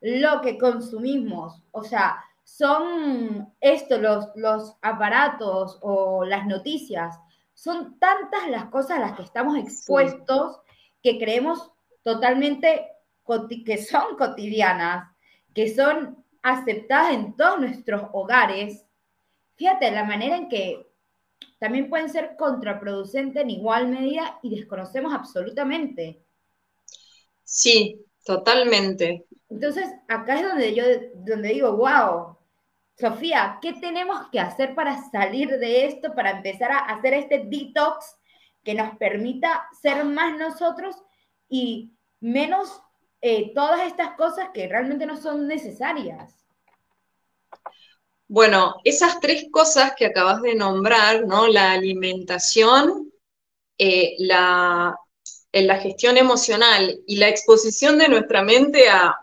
lo 0.00 0.40
que 0.40 0.58
consumimos. 0.58 1.62
O 1.72 1.82
sea, 1.82 2.22
son 2.44 3.52
estos 3.60 4.00
los, 4.00 4.28
los 4.36 4.76
aparatos 4.82 5.78
o 5.82 6.24
las 6.24 6.46
noticias. 6.46 7.18
Son 7.54 7.98
tantas 7.98 8.48
las 8.48 8.66
cosas 8.66 8.98
a 8.98 9.00
las 9.00 9.12
que 9.14 9.22
estamos 9.22 9.58
expuestos 9.58 10.60
que 11.02 11.18
creemos 11.18 11.72
totalmente 12.02 12.86
que 13.64 13.78
son 13.78 14.16
cotidianas, 14.16 15.10
que 15.52 15.74
son 15.74 16.24
aceptadas 16.42 17.12
en 17.12 17.34
todos 17.36 17.58
nuestros 17.58 18.02
hogares. 18.12 18.86
Fíjate 19.56 19.90
la 19.90 20.04
manera 20.04 20.36
en 20.36 20.48
que 20.48 20.86
también 21.58 21.88
pueden 21.88 22.10
ser 22.10 22.36
contraproducentes 22.36 23.42
en 23.42 23.50
igual 23.50 23.88
medida 23.88 24.38
y 24.42 24.56
desconocemos 24.56 25.14
absolutamente. 25.14 26.22
Sí, 27.42 28.04
totalmente. 28.24 29.26
Entonces, 29.48 29.86
acá 30.08 30.36
es 30.36 30.42
donde 30.42 30.74
yo 30.74 30.84
donde 31.14 31.48
digo, 31.50 31.76
wow, 31.76 32.36
Sofía, 32.98 33.58
¿qué 33.60 33.74
tenemos 33.74 34.28
que 34.32 34.40
hacer 34.40 34.74
para 34.74 34.98
salir 35.10 35.50
de 35.58 35.86
esto, 35.86 36.14
para 36.14 36.30
empezar 36.30 36.72
a 36.72 36.78
hacer 36.78 37.14
este 37.14 37.44
detox 37.46 38.16
que 38.64 38.74
nos 38.74 38.96
permita 38.96 39.68
ser 39.80 40.04
más 40.04 40.36
nosotros 40.38 40.96
y 41.48 41.92
menos 42.20 42.80
eh, 43.20 43.52
todas 43.54 43.86
estas 43.86 44.16
cosas 44.16 44.48
que 44.52 44.66
realmente 44.66 45.06
no 45.06 45.16
son 45.16 45.46
necesarias? 45.46 46.45
Bueno, 48.28 48.76
esas 48.84 49.20
tres 49.20 49.46
cosas 49.50 49.92
que 49.96 50.06
acabas 50.06 50.42
de 50.42 50.54
nombrar, 50.54 51.26
¿no? 51.26 51.46
La 51.46 51.72
alimentación, 51.72 53.12
eh, 53.78 54.14
la, 54.18 54.96
la 55.52 55.78
gestión 55.78 56.16
emocional 56.16 57.00
y 57.06 57.16
la 57.16 57.28
exposición 57.28 57.98
de 57.98 58.08
nuestra 58.08 58.42
mente 58.42 58.88
a 58.88 59.16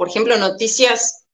por 0.00 0.08
ejemplo, 0.08 0.38
noticias 0.38 1.26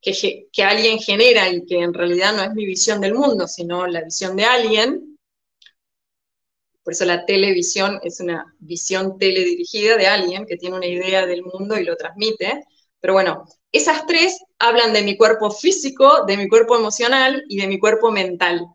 que, 0.00 0.46
que, 0.52 0.62
alguien 0.62 1.00
genera 1.00 1.48
y 1.48 1.66
que 1.66 1.80
en 1.80 1.92
realidad 1.92 2.36
no 2.36 2.44
es 2.44 2.52
mi 2.52 2.64
visión 2.64 3.00
del 3.00 3.14
mundo, 3.14 3.48
sino 3.48 3.84
la 3.88 4.00
visión 4.02 4.36
de 4.36 4.44
alguien. 4.44 5.18
Por 6.84 6.92
eso 6.92 7.04
la 7.04 7.26
televisión 7.26 7.98
es 8.04 8.20
una 8.20 8.54
visión 8.60 9.18
teledirigida 9.18 9.96
de 9.96 10.06
alguien 10.06 10.46
que 10.46 10.56
tiene 10.56 10.76
una 10.76 10.86
idea 10.86 11.26
del 11.26 11.42
mundo 11.42 11.76
y 11.80 11.84
lo 11.84 11.96
transmite. 11.96 12.62
Pero 13.00 13.14
bueno, 13.14 13.44
esas 13.72 14.06
tres 14.06 14.38
hablan 14.58 14.92
de 14.92 15.02
mi 15.02 15.16
cuerpo 15.16 15.50
físico, 15.50 16.24
de 16.26 16.36
mi 16.36 16.48
cuerpo 16.48 16.76
emocional 16.76 17.42
y 17.48 17.60
de 17.60 17.66
mi 17.66 17.78
cuerpo 17.78 18.10
mental, 18.10 18.66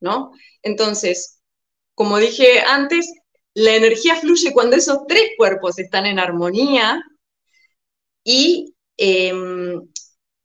¿no? 0.00 0.32
Entonces, 0.62 1.40
como 1.94 2.18
dije 2.18 2.60
antes, 2.60 3.12
la 3.54 3.74
energía 3.74 4.16
fluye 4.16 4.52
cuando 4.52 4.76
esos 4.76 5.06
tres 5.08 5.30
cuerpos 5.36 5.78
están 5.78 6.06
en 6.06 6.18
armonía 6.18 7.02
y 8.24 8.74
Em, 8.96 9.88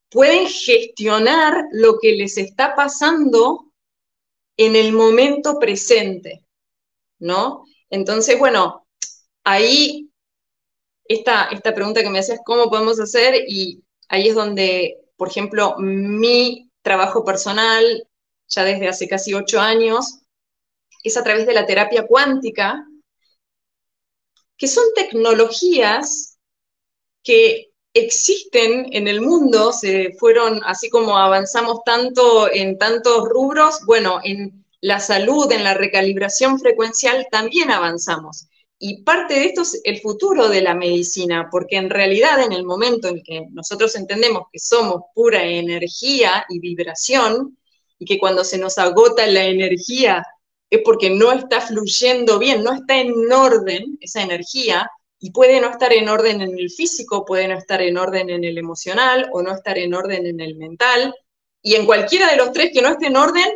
pueden 0.09 0.47
gestionar 0.47 1.65
lo 1.71 1.99
que 1.99 2.13
les 2.13 2.37
está 2.37 2.75
pasando 2.75 3.71
en 4.57 4.75
el 4.75 4.93
momento 4.93 5.59
presente, 5.59 6.45
¿no? 7.19 7.65
Entonces, 7.89 8.39
bueno, 8.39 8.87
ahí 9.43 10.09
esta, 11.05 11.45
esta 11.45 11.75
pregunta 11.75 12.03
que 12.03 12.09
me 12.09 12.19
hacías, 12.19 12.39
¿cómo 12.45 12.69
podemos 12.69 12.99
hacer? 12.99 13.43
Y 13.47 13.83
ahí 14.09 14.27
es 14.27 14.35
donde, 14.35 14.97
por 15.15 15.29
ejemplo, 15.29 15.75
mi 15.77 16.69
trabajo 16.81 17.23
personal, 17.23 18.07
ya 18.47 18.63
desde 18.63 18.87
hace 18.89 19.07
casi 19.07 19.33
ocho 19.33 19.59
años, 19.61 20.19
es 21.03 21.15
a 21.15 21.23
través 21.23 21.47
de 21.47 21.53
la 21.53 21.65
terapia 21.65 22.05
cuántica, 22.05 22.85
que 24.57 24.67
son 24.67 24.83
tecnologías 24.93 26.37
que 27.23 27.71
existen 27.93 28.87
en 28.91 29.07
el 29.07 29.21
mundo, 29.21 29.71
se 29.71 30.13
fueron, 30.19 30.61
así 30.65 30.89
como 30.89 31.17
avanzamos 31.17 31.79
tanto 31.85 32.51
en 32.51 32.77
tantos 32.77 33.27
rubros, 33.29 33.85
bueno, 33.85 34.19
en 34.23 34.65
la 34.81 34.99
salud, 34.99 35.51
en 35.51 35.63
la 35.63 35.73
recalibración 35.73 36.59
frecuencial 36.59 37.27
también 37.31 37.71
avanzamos. 37.71 38.47
Y 38.81 39.03
parte 39.03 39.33
de 39.33 39.45
esto 39.45 39.61
es 39.63 39.81
el 39.83 39.99
futuro 39.99 40.47
de 40.47 40.61
la 40.61 40.73
medicina, 40.73 41.49
porque 41.51 41.75
en 41.75 41.89
realidad 41.89 42.41
en 42.41 42.53
el 42.53 42.63
momento 42.63 43.09
en 43.09 43.21
que 43.21 43.45
nosotros 43.51 43.93
entendemos 43.95 44.43
que 44.51 44.59
somos 44.59 45.01
pura 45.13 45.43
energía 45.43 46.45
y 46.47 46.59
vibración, 46.59 47.57
y 47.99 48.05
que 48.05 48.17
cuando 48.17 48.45
se 48.45 48.57
nos 48.57 48.77
agota 48.77 49.27
la 49.27 49.43
energía 49.43 50.25
es 50.69 50.79
porque 50.85 51.09
no 51.09 51.33
está 51.33 51.59
fluyendo 51.59 52.39
bien, 52.39 52.63
no 52.63 52.73
está 52.73 52.97
en 52.97 53.13
orden 53.31 53.97
esa 53.99 54.21
energía, 54.21 54.89
y 55.19 55.31
puede 55.31 55.59
no 55.59 55.69
estar 55.69 55.91
en 55.91 56.07
orden 56.07 56.41
en 56.41 56.57
el 56.57 56.69
físico, 56.69 57.25
puede 57.25 57.47
no 57.49 57.57
estar 57.57 57.81
en 57.81 57.97
orden 57.97 58.29
en 58.29 58.45
el 58.45 58.57
emocional 58.57 59.29
o 59.33 59.41
no 59.41 59.53
estar 59.53 59.77
en 59.77 59.93
orden 59.93 60.25
en 60.25 60.39
el 60.39 60.55
mental. 60.55 61.13
Y 61.61 61.75
en 61.75 61.85
cualquiera 61.85 62.31
de 62.31 62.37
los 62.37 62.53
tres 62.53 62.71
que 62.73 62.81
no 62.81 62.89
esté 62.89 63.07
en 63.07 63.17
orden, 63.17 63.49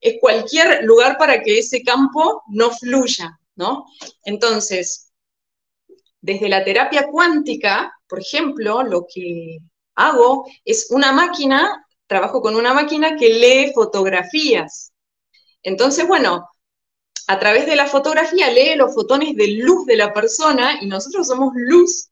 es 0.00 0.14
cualquier 0.18 0.82
lugar 0.84 1.18
para 1.18 1.42
que 1.42 1.58
ese 1.58 1.82
campo 1.82 2.42
no 2.48 2.70
fluya, 2.70 3.38
¿no? 3.56 3.86
Entonces, 4.24 5.12
desde 6.20 6.48
la 6.48 6.64
terapia 6.64 7.06
cuántica, 7.10 7.92
por 8.08 8.20
ejemplo, 8.20 8.82
lo 8.82 9.06
que 9.12 9.58
hago 9.94 10.46
es 10.64 10.90
una 10.90 11.12
máquina, 11.12 11.86
trabajo 12.06 12.40
con 12.40 12.56
una 12.56 12.72
máquina 12.74 13.16
que 13.16 13.28
lee 13.28 13.72
fotografías. 13.74 14.92
Entonces, 15.62 16.06
bueno, 16.06 16.48
a 17.26 17.38
través 17.38 17.66
de 17.66 17.76
la 17.76 17.86
fotografía 17.86 18.50
lee 18.50 18.76
los 18.76 18.94
fotones 18.94 19.34
de 19.34 19.48
luz 19.48 19.86
de 19.86 19.96
la 19.96 20.12
persona 20.12 20.78
y 20.80 20.86
nosotros 20.86 21.26
somos 21.26 21.52
luz. 21.54 22.10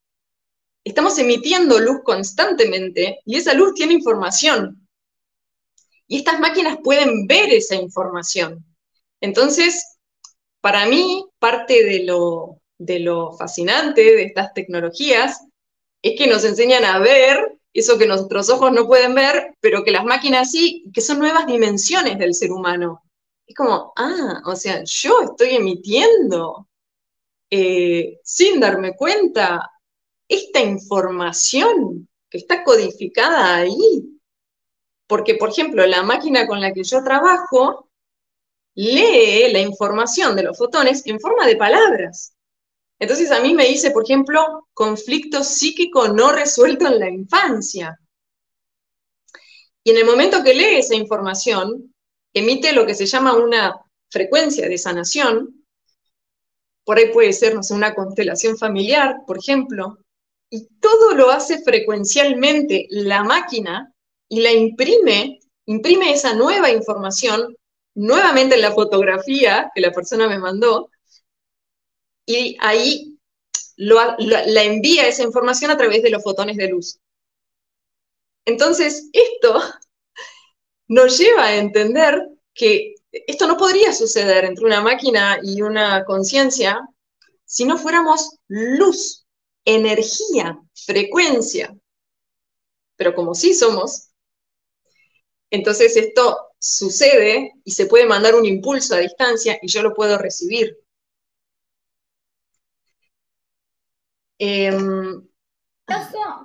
Estamos 0.85 1.19
emitiendo 1.19 1.79
luz 1.79 2.01
constantemente 2.05 3.21
y 3.25 3.37
esa 3.37 3.55
luz 3.55 3.75
tiene 3.75 3.95
información. 3.95 4.89
Y 6.07 6.19
estas 6.19 6.41
máquinas 6.41 6.79
pueden 6.83 7.27
ver 7.27 7.51
esa 7.51 7.77
información. 7.77 8.65
Entonces, 9.21 9.92
para 10.63 10.87
mí, 10.87 11.27
parte 11.41 11.85
de 11.85 12.05
lo, 12.05 13.33
fascinante 13.37 14.01
de 14.01 14.23
estas 14.23 14.55
tecnologías 14.55 15.45
es 16.01 16.17
que 16.17 16.29
nos 16.29 16.45
enseñan 16.45 16.85
a 16.85 17.01
ver 17.01 17.59
eso 17.75 17.99
que 17.99 18.07
nuestros 18.07 18.49
ojos 18.49 18.73
no 18.73 18.87
pueden 18.87 19.15
ver, 19.15 19.57
pero 19.61 19.83
que 19.83 19.91
las 19.91 20.05
máquinas 20.05 20.53
sí, 20.53 20.85
que 20.95 21.01
son 21.01 21.19
nuevas 21.19 21.47
dimensiones 21.47 22.17
del 22.19 22.35
ser 22.35 22.53
humano. 22.53 23.03
Es 23.47 23.57
como, 23.57 23.93
ah, 23.97 24.41
o 24.47 24.55
sea, 24.55 24.85
yo 24.85 25.23
estoy 25.23 25.57
emitiendo, 25.57 26.69
eh, 27.51 28.21
sin 28.23 28.61
darme 28.61 28.95
cuenta, 28.95 29.69
esta 30.29 30.61
información 30.61 32.09
que 32.31 32.39
está 32.39 32.63
codificada 32.63 33.57
ahí. 33.57 34.21
Porque, 35.09 35.35
por 35.35 35.51
ejemplo, 35.51 35.85
la 35.87 36.03
máquina 36.03 36.47
con 36.47 36.61
la 36.61 36.73
que 36.73 36.85
yo 36.85 37.03
trabajo 37.03 37.89
lee 38.75 39.53
la 39.53 39.61
información 39.61 40.35
de 40.35 40.45
los 40.45 40.57
fotones 40.57 41.03
en 41.07 41.21
forma 41.21 41.47
de 41.47 41.57
palabras. 41.57 42.35
Entonces 42.99 43.31
a 43.31 43.41
mí 43.41 43.55
me 43.55 43.67
dice, 43.67 43.91
por 43.91 44.05
ejemplo, 44.05 44.69
conflicto 44.75 45.43
psíquico 45.43 46.09
no 46.09 46.33
resuelto 46.33 46.87
en 46.87 47.01
la 47.01 47.11
infancia. 47.11 47.99
Y 49.85 49.91
en 49.91 49.99
el 49.99 50.05
momento 50.05 50.45
que 50.45 50.55
lee 50.55 50.77
esa 50.77 50.95
información, 50.95 51.93
emite 52.33 52.73
lo 52.73 52.87
que 52.87 52.95
se 52.95 53.07
llama 53.07 53.35
una 53.35 53.75
frecuencia 54.11 54.69
de 54.69 54.79
sanación. 54.79 55.65
Por 56.85 56.99
ahí 56.99 57.13
puede 57.13 57.33
ser, 57.33 57.55
no 57.55 57.63
sé, 57.63 57.75
una 57.75 57.95
constelación 57.95 58.57
familiar, 58.57 59.17
por 59.27 59.39
ejemplo. 59.39 59.99
Y 60.49 60.69
todo 60.81 61.15
lo 61.15 61.31
hace 61.31 61.63
frecuencialmente 61.63 62.87
la 62.91 63.25
máquina 63.25 63.93
y 64.29 64.41
la 64.41 64.53
imprime, 64.53 65.41
imprime 65.67 66.13
esa 66.13 66.35
nueva 66.35 66.71
información 66.71 67.57
nuevamente 67.95 68.55
en 68.57 68.63
la 68.63 68.73
fotografía 68.73 69.71
que 69.75 69.81
la 69.81 69.93
persona 69.93 70.29
me 70.29 70.39
mandó 70.39 70.91
y 72.27 72.57
ahí 72.61 73.19
la 73.77 74.63
envía 74.63 75.09
esa 75.09 75.23
información 75.23 75.71
a 75.71 75.77
través 75.77 76.03
de 76.03 76.11
los 76.11 76.23
fotones 76.23 76.57
de 76.57 76.69
luz. 76.69 76.99
Entonces, 78.45 79.09
esto 79.13 79.61
nos 80.89 81.19
lleva 81.19 81.47
a 81.47 81.57
entender 81.57 82.29
que 82.55 82.95
esto 83.11 83.47
no 83.47 83.57
podría 83.57 83.93
suceder 83.93 84.45
entre 84.45 84.65
una 84.65 84.81
máquina 84.81 85.39
y 85.43 85.63
una 85.63 86.05
conciencia 86.05 86.81
si 87.45 87.65
no 87.67 87.77
fuéramos 87.77 88.39
luz, 88.49 89.27
energía, 89.65 90.59
frecuencia. 90.75 91.77
Pero 92.97 93.15
como 93.15 93.35
sí 93.35 93.53
somos, 93.53 94.09
entonces 95.51 95.97
esto 95.97 96.52
sucede 96.63 97.55
y 97.65 97.73
se 97.73 97.87
puede 97.87 98.07
mandar 98.07 98.37
un 98.37 98.47
impulso 98.47 98.95
a 98.95 98.99
distancia 98.99 99.59
y 99.61 99.67
yo 99.67 99.83
lo 99.83 99.93
puedo 99.95 100.17
recibir. 100.17 100.79
Em, 104.39 105.27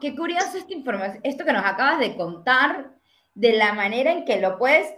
qué 0.02 0.16
curioso 0.16 0.58
esta 0.58 0.74
información, 0.74 1.20
esto 1.24 1.46
que 1.46 1.54
nos 1.54 1.64
acabas 1.64 2.00
de 2.00 2.16
contar, 2.16 2.98
de 3.36 3.54
la 3.54 3.74
manera 3.74 4.12
en 4.12 4.26
que 4.26 4.42
lo 4.42 4.58
puedes, 4.58 4.92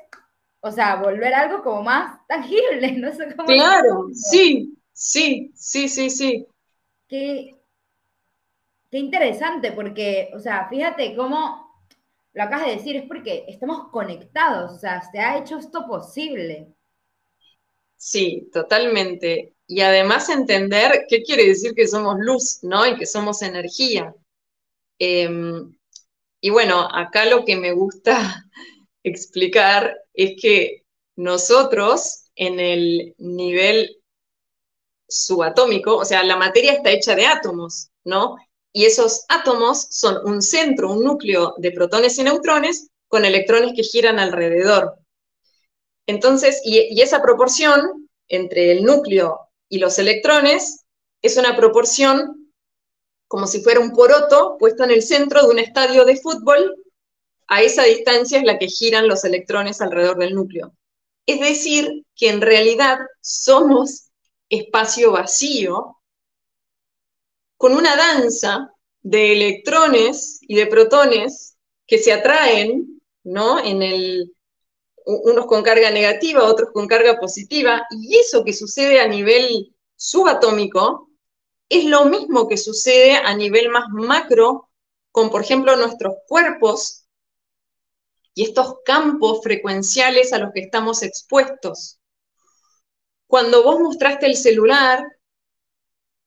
o 0.61 0.71
sea, 0.71 0.95
volver 0.95 1.33
algo 1.33 1.63
como 1.63 1.83
más 1.83 2.25
tangible, 2.27 2.91
no 2.97 3.11
sé 3.11 3.35
cómo. 3.35 3.47
Claro, 3.47 4.07
sí, 4.13 4.77
sí, 4.93 5.51
sí, 5.53 5.89
sí, 5.89 6.09
sí. 6.09 6.47
Qué, 7.09 7.57
qué 8.89 8.97
interesante, 8.99 9.73
porque, 9.73 10.31
o 10.33 10.39
sea, 10.39 10.69
fíjate 10.69 11.13
cómo 11.13 11.68
lo 12.33 12.43
acabas 12.43 12.67
de 12.67 12.75
decir, 12.75 12.95
es 12.95 13.07
porque 13.07 13.45
estamos 13.47 13.89
conectados, 13.91 14.71
o 14.71 14.77
sea, 14.77 15.01
se 15.01 15.19
ha 15.19 15.37
hecho 15.39 15.57
esto 15.57 15.85
posible. 15.87 16.73
Sí, 17.97 18.49
totalmente. 18.53 19.55
Y 19.67 19.81
además 19.81 20.29
entender 20.29 21.05
qué 21.09 21.21
quiere 21.21 21.45
decir 21.47 21.73
que 21.75 21.87
somos 21.87 22.15
luz, 22.19 22.59
¿no? 22.63 22.85
Y 22.85 22.97
que 22.97 23.05
somos 23.05 23.41
energía. 23.41 24.15
Em, 24.99 25.75
y 26.41 26.49
bueno, 26.49 26.87
acá 26.91 27.25
lo 27.25 27.45
que 27.45 27.55
me 27.57 27.73
gusta 27.73 28.45
explicar 29.03 29.97
es 30.13 30.41
que 30.41 30.83
nosotros 31.15 32.31
en 32.35 32.59
el 32.59 33.15
nivel 33.17 33.97
subatómico, 35.07 35.97
o 35.97 36.05
sea, 36.05 36.23
la 36.23 36.37
materia 36.37 36.73
está 36.73 36.91
hecha 36.91 37.15
de 37.15 37.25
átomos, 37.25 37.89
¿no? 38.05 38.37
Y 38.71 38.85
esos 38.85 39.25
átomos 39.29 39.87
son 39.89 40.17
un 40.25 40.41
centro, 40.41 40.91
un 40.91 41.03
núcleo 41.03 41.55
de 41.57 41.71
protones 41.71 42.17
y 42.17 42.23
neutrones 42.23 42.89
con 43.07 43.25
electrones 43.25 43.73
que 43.75 43.83
giran 43.83 44.19
alrededor. 44.19 44.99
Entonces, 46.05 46.61
y, 46.63 46.99
esa 47.01 47.21
proporción 47.21 48.09
entre 48.27 48.71
el 48.71 48.83
núcleo 48.83 49.49
y 49.67 49.79
los 49.79 49.99
electrones 49.99 50.85
es 51.21 51.37
una 51.37 51.55
proporción 51.55 52.51
como 53.27 53.45
si 53.45 53.61
fuera 53.61 53.79
un 53.79 53.91
poroto 53.91 54.57
puesto 54.57 54.83
en 54.83 54.91
el 54.91 55.03
centro 55.03 55.43
de 55.43 55.49
un 55.49 55.59
estadio 55.59 56.05
de 56.05 56.17
fútbol. 56.17 56.75
A 57.47 57.61
esa 57.61 57.83
distancia 57.83 58.39
es 58.39 58.43
la 58.43 58.57
que 58.57 58.67
giran 58.67 59.07
los 59.07 59.23
electrones 59.23 59.81
alrededor 59.81 60.17
del 60.17 60.33
núcleo. 60.33 60.73
Es 61.27 61.39
decir, 61.39 62.05
que 62.15 62.29
en 62.29 62.41
realidad 62.41 62.97
somos 63.21 64.09
espacio 64.49 65.11
vacío 65.11 65.98
con 67.59 67.73
una 67.73 67.97
danza 67.97 68.73
de 69.01 69.33
electrones 69.33 70.39
y 70.43 70.55
de 70.55 70.67
protones 70.67 71.57
que 71.85 71.97
se 71.97 72.13
atraen, 72.13 73.01
¿no? 73.25 73.61
En 73.61 73.83
el, 73.83 74.33
unos 75.05 75.45
con 75.45 75.61
carga 75.61 75.91
negativa, 75.91 76.45
otros 76.45 76.69
con 76.71 76.87
carga 76.87 77.19
positiva, 77.19 77.85
y 77.91 78.15
eso 78.15 78.45
que 78.45 78.53
sucede 78.53 79.01
a 79.01 79.09
nivel 79.09 79.75
subatómico 79.97 81.09
es 81.67 81.83
lo 81.83 82.05
mismo 82.05 82.47
que 82.47 82.55
sucede 82.55 83.17
a 83.17 83.35
nivel 83.35 83.67
más 83.67 83.89
macro 83.89 84.69
con, 85.11 85.29
por 85.29 85.41
ejemplo, 85.41 85.75
nuestros 85.75 86.13
cuerpos 86.29 87.07
y 88.35 88.43
estos 88.43 88.75
campos 88.85 89.41
frecuenciales 89.43 90.31
a 90.31 90.39
los 90.39 90.51
que 90.53 90.61
estamos 90.61 91.03
expuestos. 91.03 91.99
Cuando 93.27 93.63
vos 93.63 93.81
mostraste 93.81 94.27
el 94.27 94.37
celular, 94.37 95.03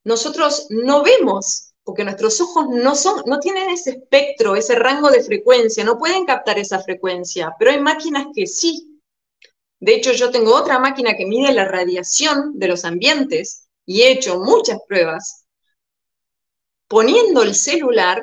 nosotros 0.04 0.66
no 0.70 1.02
vemos, 1.02 1.72
porque 1.84 2.04
nuestros 2.04 2.40
ojos 2.40 2.66
no, 2.70 2.94
son, 2.94 3.22
no 3.26 3.38
tienen 3.38 3.70
ese 3.70 3.90
espectro, 3.90 4.56
ese 4.56 4.74
rango 4.76 5.10
de 5.10 5.22
frecuencia, 5.22 5.84
no 5.84 5.98
pueden 5.98 6.24
captar 6.24 6.58
esa 6.58 6.80
frecuencia, 6.80 7.54
pero 7.58 7.70
hay 7.70 7.80
máquinas 7.80 8.26
que 8.34 8.46
sí. 8.46 9.00
De 9.80 9.94
hecho, 9.94 10.12
yo 10.12 10.30
tengo 10.30 10.54
otra 10.54 10.78
máquina 10.78 11.16
que 11.16 11.26
mide 11.26 11.52
la 11.52 11.66
radiación 11.66 12.58
de 12.58 12.68
los 12.68 12.84
ambientes 12.84 13.68
y 13.84 14.02
he 14.02 14.12
hecho 14.12 14.38
muchas 14.38 14.78
pruebas. 14.86 15.44
Poniendo 16.88 17.42
el 17.42 17.54
celular, 17.54 18.22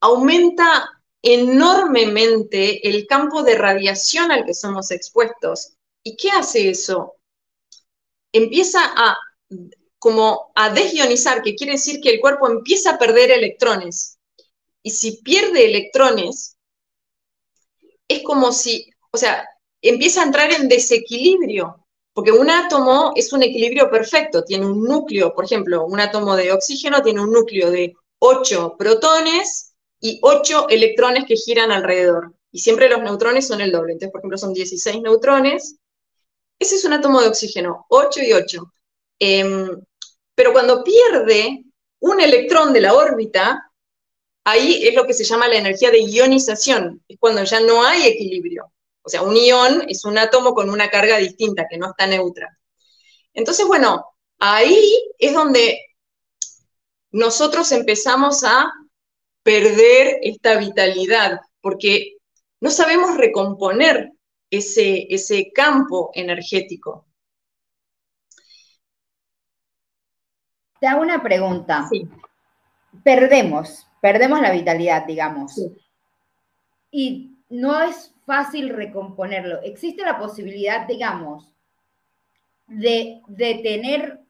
aumenta 0.00 0.90
enormemente 1.22 2.86
el 2.88 3.06
campo 3.06 3.42
de 3.42 3.54
radiación 3.54 4.32
al 4.32 4.44
que 4.44 4.52
somos 4.52 4.90
expuestos. 4.90 5.74
¿Y 6.02 6.16
qué 6.16 6.30
hace 6.30 6.68
eso? 6.68 7.14
Empieza 8.32 8.80
a 8.82 9.16
como 9.98 10.50
a 10.54 10.70
desionizar, 10.70 11.42
que 11.42 11.54
quiere 11.54 11.74
decir 11.74 12.00
que 12.00 12.10
el 12.10 12.20
cuerpo 12.20 12.48
empieza 12.48 12.90
a 12.90 12.98
perder 12.98 13.30
electrones. 13.30 14.18
Y 14.82 14.90
si 14.90 15.22
pierde 15.22 15.66
electrones, 15.66 16.56
es 18.08 18.22
como 18.22 18.52
si, 18.52 18.90
o 19.12 19.16
sea, 19.16 19.48
empieza 19.80 20.22
a 20.22 20.26
entrar 20.26 20.52
en 20.52 20.68
desequilibrio, 20.68 21.86
porque 22.12 22.32
un 22.32 22.50
átomo 22.50 23.12
es 23.16 23.32
un 23.32 23.42
equilibrio 23.42 23.90
perfecto, 23.90 24.44
tiene 24.44 24.66
un 24.66 24.82
núcleo, 24.82 25.34
por 25.34 25.44
ejemplo, 25.44 25.84
un 25.86 26.00
átomo 26.00 26.36
de 26.36 26.52
oxígeno 26.52 27.02
tiene 27.02 27.20
un 27.20 27.32
núcleo 27.32 27.70
de 27.70 27.94
8 28.18 28.76
protones 28.78 29.74
y 30.00 30.18
8 30.22 30.68
electrones 30.68 31.24
que 31.26 31.36
giran 31.36 31.72
alrededor. 31.72 32.34
Y 32.50 32.58
siempre 32.58 32.88
los 32.90 33.00
neutrones 33.02 33.46
son 33.46 33.60
el 33.60 33.72
doble. 33.72 33.92
Entonces, 33.92 34.12
por 34.12 34.20
ejemplo, 34.20 34.36
son 34.36 34.52
16 34.52 35.00
neutrones. 35.00 35.76
Ese 36.58 36.76
es 36.76 36.84
un 36.84 36.92
átomo 36.92 37.20
de 37.20 37.28
oxígeno, 37.28 37.86
8 37.88 38.20
y 38.22 38.32
8. 38.32 38.72
Pero 39.18 40.52
cuando 40.52 40.82
pierde 40.82 41.64
un 42.00 42.20
electrón 42.20 42.72
de 42.72 42.80
la 42.80 42.94
órbita, 42.94 43.70
ahí 44.44 44.86
es 44.86 44.94
lo 44.94 45.06
que 45.06 45.14
se 45.14 45.24
llama 45.24 45.48
la 45.48 45.56
energía 45.56 45.90
de 45.90 46.02
ionización, 46.02 47.02
es 47.08 47.16
cuando 47.18 47.44
ya 47.44 47.60
no 47.60 47.84
hay 47.84 48.06
equilibrio. 48.06 48.72
O 49.02 49.08
sea, 49.08 49.22
un 49.22 49.36
ion 49.36 49.84
es 49.88 50.04
un 50.04 50.18
átomo 50.18 50.54
con 50.54 50.70
una 50.70 50.88
carga 50.88 51.18
distinta, 51.18 51.66
que 51.68 51.78
no 51.78 51.90
está 51.90 52.06
neutra. 52.06 52.58
Entonces, 53.34 53.66
bueno, 53.66 54.04
ahí 54.38 54.92
es 55.18 55.32
donde 55.32 55.80
nosotros 57.10 57.70
empezamos 57.72 58.44
a 58.44 58.70
perder 59.42 60.18
esta 60.22 60.56
vitalidad, 60.56 61.40
porque 61.60 62.16
no 62.60 62.70
sabemos 62.70 63.16
recomponer 63.16 64.12
ese, 64.50 65.06
ese 65.10 65.50
campo 65.52 66.10
energético. 66.14 67.06
Te 70.82 70.88
hago 70.88 71.00
una 71.00 71.22
pregunta. 71.22 71.88
Perdemos, 73.04 73.86
perdemos 74.00 74.40
la 74.40 74.50
vitalidad, 74.50 75.06
digamos. 75.06 75.54
Y 76.90 77.36
no 77.48 77.80
es 77.82 78.12
fácil 78.26 78.68
recomponerlo. 78.68 79.62
Existe 79.62 80.02
la 80.02 80.18
posibilidad, 80.18 80.88
digamos, 80.88 81.52
de, 82.66 83.22
de 83.28 83.60
tener, 83.62 84.22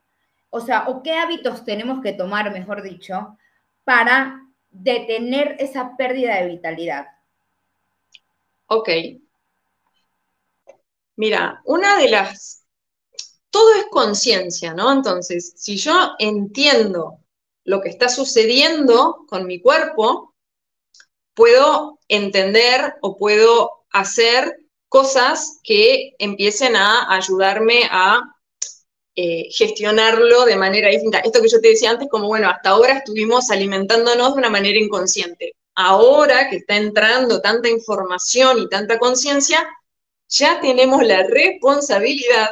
o 0.51 0.61
sea, 0.61 0.88
o 0.88 1.03
qué 1.03 1.15
hábitos 1.15 1.65
tenemos 1.65 2.03
que 2.03 2.12
tomar, 2.12 2.53
mejor 2.53 2.83
dicho, 2.83 3.38
para 3.85 4.43
detener 4.71 5.57
esa 5.59 5.97
pérdida 5.97 6.37
de 6.37 6.49
vitalidad. 6.49 7.07
Ok. 8.67 8.91
Mira, 11.17 11.62
una 11.65 11.97
de 11.97 12.11
las 12.11 12.62
todo 13.53 13.75
es 13.75 13.85
conciencia, 13.91 14.75
¿no? 14.75 14.91
Entonces, 14.91 15.53
si 15.57 15.77
yo 15.77 15.93
entiendo 16.19 17.19
lo 17.65 17.81
que 17.81 17.91
está 17.91 18.09
sucediendo 18.09 19.25
con 19.29 19.47
mi 19.47 19.61
cuerpo, 19.61 20.35
puedo 21.35 22.01
entender 22.09 22.95
o 23.03 23.17
puedo 23.17 23.85
hacer 23.91 24.57
cosas 24.88 25.61
que 25.62 26.15
empiecen 26.19 26.77
a 26.77 27.15
ayudarme 27.15 27.85
a 27.91 28.23
eh, 29.15 29.49
gestionarlo 29.53 30.47
de 30.47 30.57
manera 30.57 30.88
distinta. 30.88 31.19
Esto 31.19 31.43
que 31.43 31.49
yo 31.49 31.61
te 31.61 31.69
decía 31.69 31.91
antes, 31.91 32.09
como 32.11 32.29
bueno, 32.29 32.49
hasta 32.49 32.71
ahora 32.71 32.95
estuvimos 32.95 33.51
alimentándonos 33.51 34.33
de 34.33 34.38
una 34.38 34.51
manera 34.51 34.79
inconsciente. 34.79 35.53
Ahora 35.75 36.49
que 36.49 36.57
está 36.57 36.77
entrando 36.77 37.41
tanta 37.41 37.69
información 37.69 38.59
y 38.59 38.69
tanta 38.69 38.99
conciencia, 38.99 39.67
ya 40.29 40.61
tenemos 40.61 41.03
la 41.03 41.25
responsabilidad 41.25 42.51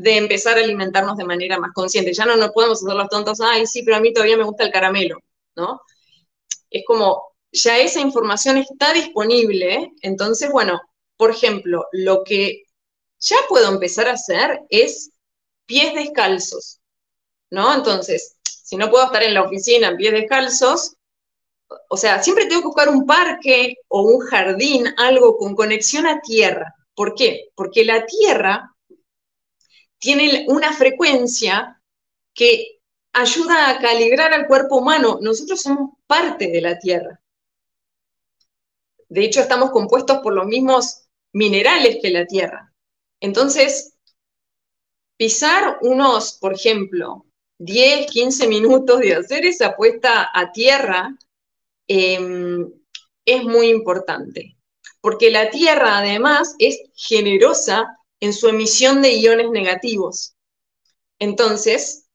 de 0.00 0.16
empezar 0.16 0.56
a 0.56 0.62
alimentarnos 0.62 1.16
de 1.16 1.24
manera 1.24 1.58
más 1.58 1.72
consciente. 1.74 2.12
Ya 2.14 2.24
no 2.24 2.36
nos 2.36 2.50
podemos 2.50 2.82
hacer 2.82 2.96
los 2.96 3.08
tontos, 3.08 3.40
ay, 3.40 3.66
sí, 3.66 3.82
pero 3.82 3.96
a 3.96 4.00
mí 4.00 4.12
todavía 4.12 4.36
me 4.36 4.44
gusta 4.44 4.64
el 4.64 4.72
caramelo, 4.72 5.18
¿no? 5.56 5.82
Es 6.70 6.84
como, 6.86 7.34
ya 7.52 7.78
esa 7.78 8.00
información 8.00 8.56
está 8.56 8.92
disponible, 8.92 9.92
entonces, 10.02 10.50
bueno, 10.50 10.80
por 11.16 11.30
ejemplo, 11.30 11.86
lo 11.92 12.24
que 12.24 12.62
ya 13.18 13.36
puedo 13.48 13.68
empezar 13.68 14.08
a 14.08 14.14
hacer 14.14 14.60
es 14.70 15.10
pies 15.66 15.94
descalzos, 15.94 16.80
¿no? 17.50 17.74
Entonces, 17.74 18.36
si 18.42 18.76
no 18.76 18.88
puedo 18.90 19.04
estar 19.04 19.22
en 19.22 19.34
la 19.34 19.42
oficina 19.42 19.88
en 19.88 19.96
pies 19.96 20.12
descalzos, 20.12 20.94
o 21.88 21.96
sea, 21.96 22.22
siempre 22.22 22.46
tengo 22.46 22.62
que 22.62 22.68
buscar 22.68 22.88
un 22.88 23.04
parque 23.06 23.74
o 23.88 24.02
un 24.02 24.20
jardín, 24.20 24.86
algo 24.96 25.36
con 25.36 25.54
conexión 25.54 26.06
a 26.06 26.20
tierra. 26.20 26.74
¿Por 26.94 27.14
qué? 27.14 27.48
Porque 27.54 27.84
la 27.84 28.06
tierra 28.06 28.74
tiene 30.00 30.46
una 30.48 30.72
frecuencia 30.72 31.80
que 32.34 32.80
ayuda 33.12 33.70
a 33.70 33.78
calibrar 33.78 34.32
al 34.32 34.46
cuerpo 34.48 34.78
humano. 34.78 35.18
Nosotros 35.20 35.60
somos 35.60 35.90
parte 36.06 36.48
de 36.48 36.60
la 36.60 36.78
Tierra. 36.78 37.20
De 39.08 39.24
hecho, 39.24 39.40
estamos 39.40 39.70
compuestos 39.70 40.18
por 40.18 40.32
los 40.32 40.46
mismos 40.46 41.08
minerales 41.32 41.98
que 42.02 42.10
la 42.10 42.26
Tierra. 42.26 42.72
Entonces, 43.20 43.94
pisar 45.16 45.78
unos, 45.82 46.38
por 46.40 46.54
ejemplo, 46.54 47.26
10, 47.58 48.10
15 48.10 48.48
minutos 48.48 49.00
de 49.00 49.14
hacer 49.14 49.44
esa 49.44 49.76
puesta 49.76 50.30
a 50.32 50.50
tierra 50.50 51.14
em, 51.86 52.72
es 53.26 53.44
muy 53.44 53.68
importante, 53.68 54.56
porque 55.02 55.30
la 55.30 55.50
Tierra 55.50 55.98
además 55.98 56.54
es 56.58 56.80
generosa 56.94 57.98
en 58.20 58.32
su 58.32 58.48
emisión 58.48 59.02
de 59.02 59.14
iones 59.14 59.50
negativos. 59.50 60.36
Entonces, 61.18 62.06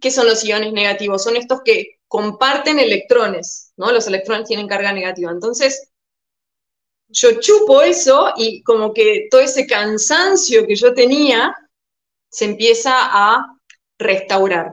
¿qué 0.00 0.10
son 0.10 0.26
los 0.26 0.44
iones 0.44 0.72
negativos? 0.72 1.22
Son 1.22 1.36
estos 1.36 1.62
que 1.64 1.98
comparten 2.08 2.78
electrones, 2.78 3.72
¿no? 3.76 3.92
Los 3.92 4.06
electrones 4.06 4.46
tienen 4.46 4.68
carga 4.68 4.92
negativa. 4.92 5.30
Entonces, 5.30 5.90
yo 7.08 7.40
chupo 7.40 7.82
eso 7.82 8.32
y 8.36 8.62
como 8.62 8.92
que 8.92 9.28
todo 9.30 9.40
ese 9.40 9.66
cansancio 9.66 10.66
que 10.66 10.74
yo 10.74 10.94
tenía 10.94 11.54
se 12.28 12.46
empieza 12.46 12.92
a 12.94 13.58
restaurar. 13.98 14.72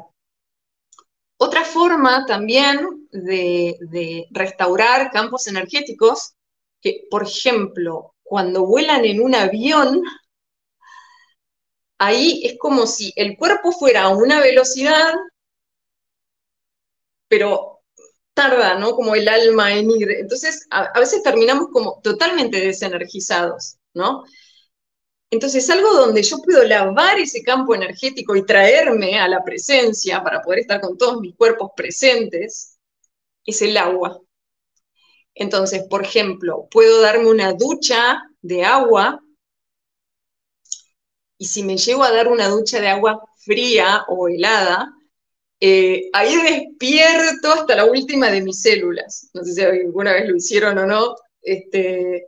Otra 1.37 1.63
forma 1.65 2.25
también 2.25 3.07
de, 3.11 4.27
restaurar 4.31 5.11
campos 5.11 5.47
energéticos, 5.47 6.33
que 6.81 7.07
por 7.09 7.23
ejemplo, 7.23 8.10
cuando 8.31 8.65
vuelan 8.65 9.03
en 9.03 9.19
un 9.21 9.35
avión, 9.35 10.01
ahí 11.97 12.41
es 12.45 12.57
como 12.57 12.87
si 12.87 13.11
el 13.17 13.35
cuerpo 13.35 13.73
fuera 13.73 14.03
a 14.03 14.15
una 14.15 14.39
velocidad, 14.39 15.11
pero 17.27 17.81
tarda, 18.33 18.79
¿no? 18.79 18.95
Como 18.95 19.15
el 19.15 19.27
alma 19.27 19.73
en 19.73 19.91
ir. 19.91 20.11
Entonces, 20.11 20.65
a, 20.69 20.97
veces 20.97 21.21
terminamos 21.23 21.67
como 21.73 21.99
totalmente 22.01 22.61
desenergizados, 22.61 23.75
¿no? 23.93 24.23
Entonces, 25.29 25.69
algo 25.69 25.91
donde 25.93 26.23
yo 26.23 26.37
puedo 26.37 26.63
lavar 26.63 27.19
ese 27.19 27.43
campo 27.43 27.75
energético 27.75 28.33
y 28.37 28.45
traerme 28.45 29.19
a 29.19 29.27
la 29.27 29.43
presencia 29.43 30.23
para 30.23 30.41
poder 30.41 30.59
estar 30.59 30.79
con 30.79 30.97
todos 30.97 31.19
mis 31.19 31.35
cuerpos 31.35 31.71
presentes, 31.75 32.79
es 33.45 33.61
el 33.61 33.75
agua. 33.75 34.21
Entonces, 35.35 35.83
por 35.89 36.03
ejemplo, 36.03 36.67
puedo 36.71 37.01
darme 37.01 37.29
una 37.29 37.53
ducha 37.53 38.21
de 38.41 38.63
agua 38.63 39.21
y 41.37 41.45
si 41.45 41.63
me 41.63 41.77
llego 41.77 42.03
a 42.03 42.11
dar 42.11 42.27
una 42.27 42.47
ducha 42.47 42.79
de 42.79 42.89
agua 42.89 43.23
fría 43.37 44.05
o 44.07 44.27
helada, 44.27 44.93
eh, 45.59 46.09
ahí 46.13 46.35
despierto 46.37 47.51
hasta 47.53 47.75
la 47.75 47.85
última 47.85 48.29
de 48.31 48.41
mis 48.41 48.61
células. 48.61 49.29
No 49.33 49.43
sé 49.43 49.53
si 49.53 49.61
alguna 49.61 50.13
vez 50.13 50.29
lo 50.29 50.35
hicieron 50.35 50.77
o 50.79 50.85
no, 50.85 51.15
este, 51.41 52.27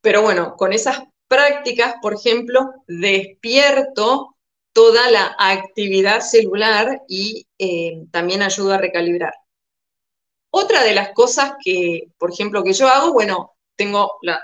pero 0.00 0.22
bueno, 0.22 0.56
con 0.56 0.72
esas 0.72 1.00
prácticas, 1.28 1.96
por 2.02 2.14
ejemplo, 2.14 2.60
despierto 2.88 4.36
toda 4.72 5.10
la 5.10 5.36
actividad 5.38 6.20
celular 6.20 7.02
y 7.08 7.46
eh, 7.58 8.04
también 8.12 8.42
ayudo 8.42 8.74
a 8.74 8.78
recalibrar. 8.78 9.34
Otra 10.50 10.82
de 10.82 10.94
las 10.94 11.12
cosas 11.12 11.52
que, 11.62 12.08
por 12.18 12.32
ejemplo, 12.32 12.62
que 12.62 12.72
yo 12.72 12.88
hago, 12.88 13.12
bueno, 13.12 13.52
tengo 13.76 14.18
la, 14.22 14.42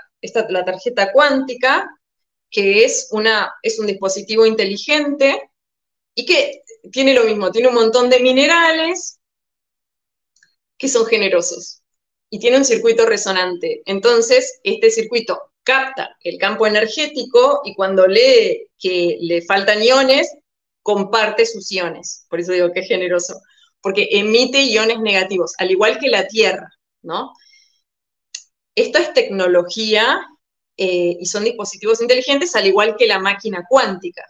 la 0.49 0.65
tarjeta 0.65 1.11
cuántica, 1.11 1.89
que 2.49 2.85
es, 2.85 3.09
una, 3.11 3.53
es 3.61 3.79
un 3.79 3.87
dispositivo 3.87 4.45
inteligente 4.45 5.49
y 6.13 6.25
que 6.25 6.61
tiene 6.91 7.13
lo 7.13 7.23
mismo, 7.25 7.51
tiene 7.51 7.67
un 7.67 7.75
montón 7.75 8.09
de 8.09 8.19
minerales 8.19 9.19
que 10.77 10.87
son 10.87 11.05
generosos 11.05 11.81
y 12.29 12.39
tiene 12.39 12.57
un 12.57 12.65
circuito 12.65 13.05
resonante. 13.05 13.81
Entonces, 13.85 14.59
este 14.63 14.89
circuito 14.91 15.51
capta 15.63 16.15
el 16.21 16.37
campo 16.37 16.67
energético 16.67 17.61
y 17.65 17.75
cuando 17.75 18.07
lee 18.07 18.67
que 18.77 19.17
le 19.21 19.41
faltan 19.41 19.81
iones, 19.81 20.31
comparte 20.81 21.45
sus 21.45 21.71
iones. 21.71 22.25
Por 22.29 22.39
eso 22.39 22.51
digo 22.51 22.71
que 22.71 22.81
es 22.81 22.87
generoso 22.87 23.41
porque 23.85 24.07
emite 24.09 24.63
iones 24.63 24.99
negativos, 24.99 25.53
al 25.59 25.69
igual 25.69 25.99
que 25.99 26.09
la 26.09 26.27
Tierra, 26.27 26.71
¿no? 27.03 27.33
Esto 28.73 28.97
es 28.97 29.13
tecnología 29.13 30.25
eh, 30.75 31.17
y 31.19 31.25
son 31.27 31.43
dispositivos 31.43 32.01
inteligentes, 32.01 32.55
al 32.55 32.65
igual 32.65 32.95
que 32.97 33.05
la 33.05 33.19
máquina 33.19 33.63
cuántica. 33.69 34.25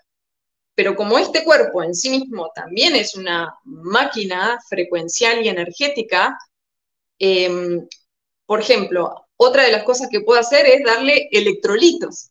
Pero 0.75 0.93
como 0.97 1.17
este 1.17 1.45
cuerpo 1.45 1.81
en 1.81 1.95
sí 1.95 2.09
mismo 2.09 2.51
también 2.53 2.97
es 2.97 3.15
una 3.15 3.55
máquina 3.63 4.59
frecuencial 4.67 5.41
y 5.45 5.47
energética, 5.47 6.37
em, 7.17 7.87
por 8.45 8.59
ejemplo, 8.59 9.25
otra 9.37 9.63
de 9.63 9.71
las 9.71 9.83
cosas 9.85 10.09
que 10.11 10.19
puedo 10.19 10.37
hacer 10.37 10.65
es 10.65 10.83
darle 10.83 11.29
electrolitos. 11.31 12.29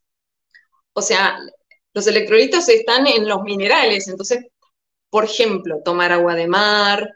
O 0.92 1.00
sea, 1.00 1.38
los 1.94 2.06
electrolitos 2.06 2.68
están 2.68 3.06
en 3.06 3.26
los 3.26 3.40
minerales, 3.44 4.08
entonces 4.08 4.44
por 5.14 5.26
ejemplo, 5.26 5.80
tomar 5.84 6.10
agua 6.10 6.34
de 6.34 6.48
mar 6.48 7.08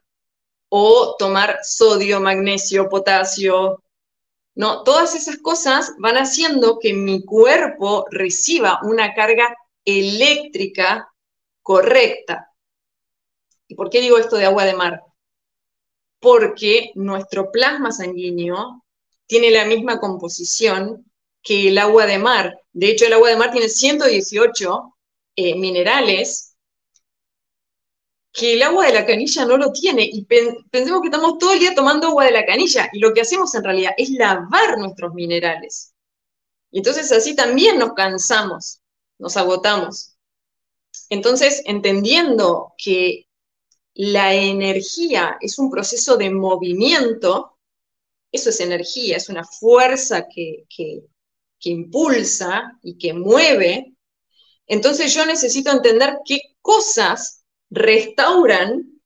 o 0.69 1.17
tomar 1.19 1.59
sodio, 1.65 2.21
magnesio, 2.21 2.89
potasio. 2.89 3.83
No, 4.55 4.85
todas 4.85 5.17
esas 5.17 5.39
cosas 5.39 5.95
van 5.99 6.15
haciendo 6.15 6.79
que 6.79 6.95
mi 6.95 7.25
cuerpo 7.25 8.07
reciba 8.09 8.79
una 8.85 9.15
carga 9.15 9.53
eléctrica 9.85 11.13
correcta. 11.61 12.53
¿Y 13.67 13.75
por 13.75 13.91
qué 13.91 14.01
digo 14.01 14.17
esto 14.17 14.37
de 14.37 14.47
agua 14.47 14.65
de 14.65 14.75
mar? 14.75 15.03
Porque 16.21 16.93
nuestro 16.95 17.51
plasma 17.51 17.91
sanguíneo 17.91 18.85
tiene 19.27 19.51
la 19.51 19.65
misma 19.65 19.99
composición 19.99 21.05
que 21.43 21.67
el 21.67 21.79
agua 21.79 22.07
de 22.07 22.21
mar. 22.21 22.61
De 22.73 22.91
hecho, 22.91 23.07
el 23.07 23.15
agua 23.15 23.31
de 23.31 23.37
mar 23.39 23.51
tiene 23.51 23.69
118 23.69 24.95
eh, 25.35 25.57
minerales 25.57 26.48
que 28.39 28.55
el 28.55 28.63
agua 28.63 28.87
de 28.87 28.95
la 28.95 29.05
canilla 29.05 29.45
no 29.45 29.57
lo 29.57 29.73
tiene 29.73 30.05
y 30.05 30.25
pensemos 30.25 31.01
que 31.01 31.09
estamos 31.09 31.39
todo 31.39 31.53
el 31.55 31.59
día 31.59 31.75
tomando 31.75 32.07
agua 32.07 32.25
de 32.25 32.31
la 32.31 32.47
canilla 32.47 32.89
y 32.93 33.01
lo 33.01 33.13
que 33.13 33.23
hacemos 33.23 33.53
en 33.57 33.65
realidad 33.65 33.95
es 33.97 34.11
lavar 34.11 34.79
nuestros 34.79 35.13
minerales. 35.13 35.93
Y 36.71 36.79
entonces 36.79 37.11
así 37.11 37.35
también 37.35 37.79
nos 37.79 37.95
cansamos, 37.95 38.81
nos 39.19 39.37
agotamos. 39.37 40.15
Entonces, 41.11 41.63
entendiendo 41.65 42.75
que 42.79 43.27
la 43.95 44.33
energía 44.35 45.37
es 45.41 45.59
un 45.59 45.69
proceso 45.69 46.17
de 46.17 46.31
movimiento, 46.31 47.59
eso 48.31 48.51
es 48.51 48.61
energía, 48.61 49.17
es 49.17 49.29
una 49.29 49.45
fuerza 49.45 50.29
que, 50.29 50.65
que, 50.69 51.03
impulsa 51.71 52.79
y 52.83 52.97
que 52.97 53.13
mueve, 53.15 53.95
entonces 54.69 55.13
yo 55.13 55.27
necesito 55.27 55.73
entender 55.73 56.19
qué 56.25 56.41
cosas 56.63 57.38
restauran 57.71 59.01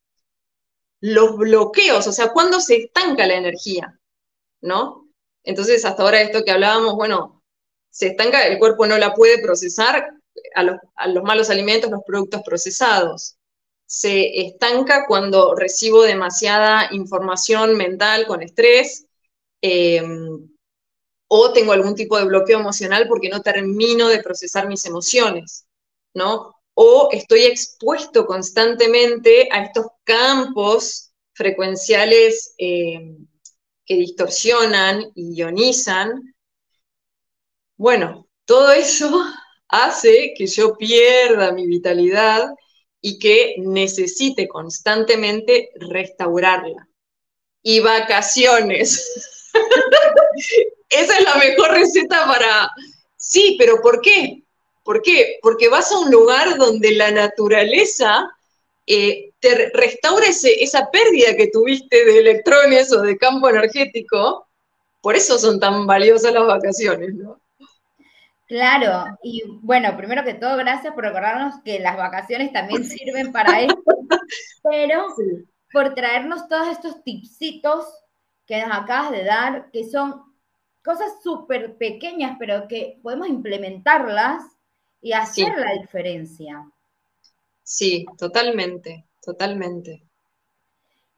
los 1.01 1.37
bloqueos, 1.37 2.07
o 2.07 2.13
sea, 2.13 2.33
cuándo 2.33 2.61
se 2.61 2.77
estanca 2.77 3.27
la 3.27 3.35
energía, 3.35 3.99
¿no? 4.61 5.09
Entonces, 5.43 5.85
hasta 5.85 6.03
ahora 6.03 6.21
esto 6.21 6.45
que 6.45 6.53
hablábamos, 6.53 6.95
bueno, 6.95 7.43
se 7.91 8.09
estanca, 8.09 8.47
el 8.47 8.59
cuerpo 8.59 8.87
no 8.87 8.99
la 8.99 9.15
puede 9.15 9.43
procesar 9.43 10.15
a 10.55 10.63
los, 10.63 10.77
a 10.95 11.09
los 11.09 11.25
malos 11.25 11.51
alimentos, 11.51 11.91
los 11.91 12.03
productos 12.07 12.43
procesados 12.45 13.37
se 13.93 14.41
estanca 14.41 15.05
cuando 15.07 15.55
recibo 15.55 16.03
demasiada 16.03 16.89
información 16.93 17.77
mental 17.77 18.27
con 18.27 18.43
estrés 18.43 19.05
em, 19.61 20.49
o 21.29 21.53
tengo 21.53 21.73
algún 21.73 21.95
tipo 21.95 22.17
de 22.17 22.25
bloqueo 22.25 22.59
emocional 22.59 23.07
porque 23.07 23.29
no 23.29 23.43
termino 23.43 24.09
de 24.09 24.23
procesar 24.23 24.67
mis 24.67 24.87
emociones, 24.87 25.67
¿no? 26.15 26.57
O 26.75 27.09
estoy 27.13 27.45
expuesto 27.45 28.27
constantemente 28.27 29.49
a 29.51 29.65
estos 29.65 29.87
campos 30.05 31.13
frecuenciales 31.33 32.55
em, 32.59 33.27
que 33.85 33.95
distorsionan 33.95 35.11
y 35.15 35.35
ionizan. 35.35 36.35
Bueno, 37.77 38.29
todo 38.45 38.73
eso 38.73 39.25
hace 39.69 40.35
que 40.37 40.47
yo 40.47 40.77
pierda 40.77 41.53
mi 41.53 41.67
vitalidad 41.67 42.51
y 43.01 43.19
que 43.19 43.57
necesite 43.59 44.47
constantemente 44.47 45.71
restaurarla. 45.75 46.89
Y 47.65 47.81
vacaciones. 47.81 49.09
Esa 50.89 51.19
es 51.19 51.25
la 51.25 51.37
mejor 51.37 51.73
receta 51.73 52.27
para... 52.27 52.71
Sí, 53.17 53.57
pero 53.59 53.81
¿por 53.81 54.01
qué? 54.01 54.42
¿Por 54.83 55.03
qué? 55.03 55.39
Porque 55.43 55.69
vas 55.69 55.93
a 55.93 55.99
un 55.99 56.11
lugar 56.11 56.57
donde 56.57 56.93
la 56.93 57.11
naturaleza 57.11 58.31
eh, 58.87 59.31
te 59.39 59.71
restaura 59.75 60.27
esa 60.27 60.91
pérdida 60.91 61.37
que 61.37 61.49
tuviste 61.49 62.05
de 62.05 62.19
electrones 62.19 62.93
o 62.93 63.01
de 63.03 63.17
campo 63.17 63.49
energético. 63.49 64.49
Por 65.01 65.17
eso 65.17 65.39
son 65.39 65.61
tan 65.61 65.87
valiosas 65.87 66.33
las 66.33 66.47
vacaciones, 66.47 67.15
¿no? 67.15 67.41
Claro, 68.47 69.07
y 69.23 69.45
bueno, 69.63 69.97
primero 69.97 70.25
que 70.25 70.35
todo, 70.35 70.59
gracias 70.59 70.93
por 70.93 71.05
recordarnos 71.05 71.55
que 71.65 71.79
las 71.79 71.97
vacaciones 71.97 72.53
también 72.53 72.85
sirven 72.85 73.33
para 73.33 73.63
esto, 73.63 73.83
pero 74.63 75.07
por 75.73 75.95
traernos 75.95 76.49
todos 76.49 76.69
estos 76.69 77.03
tipsitos 77.03 77.87
que 78.47 78.61
nos 78.67 78.77
acabas 78.77 79.11
de 79.13 79.25
dar, 79.25 79.71
que 79.71 79.89
son 79.89 80.23
cosas 80.85 81.15
súper 81.23 81.79
pequeñas, 81.79 82.37
pero 82.39 82.69
que 82.69 82.99
podemos 83.03 83.27
implementarlas 83.27 84.43
y 85.03 85.13
hacer 85.13 85.53
la 85.59 85.73
diferencia. 85.75 86.67
Sí, 87.63 88.07
totalmente, 88.17 89.05
totalmente. 89.21 90.03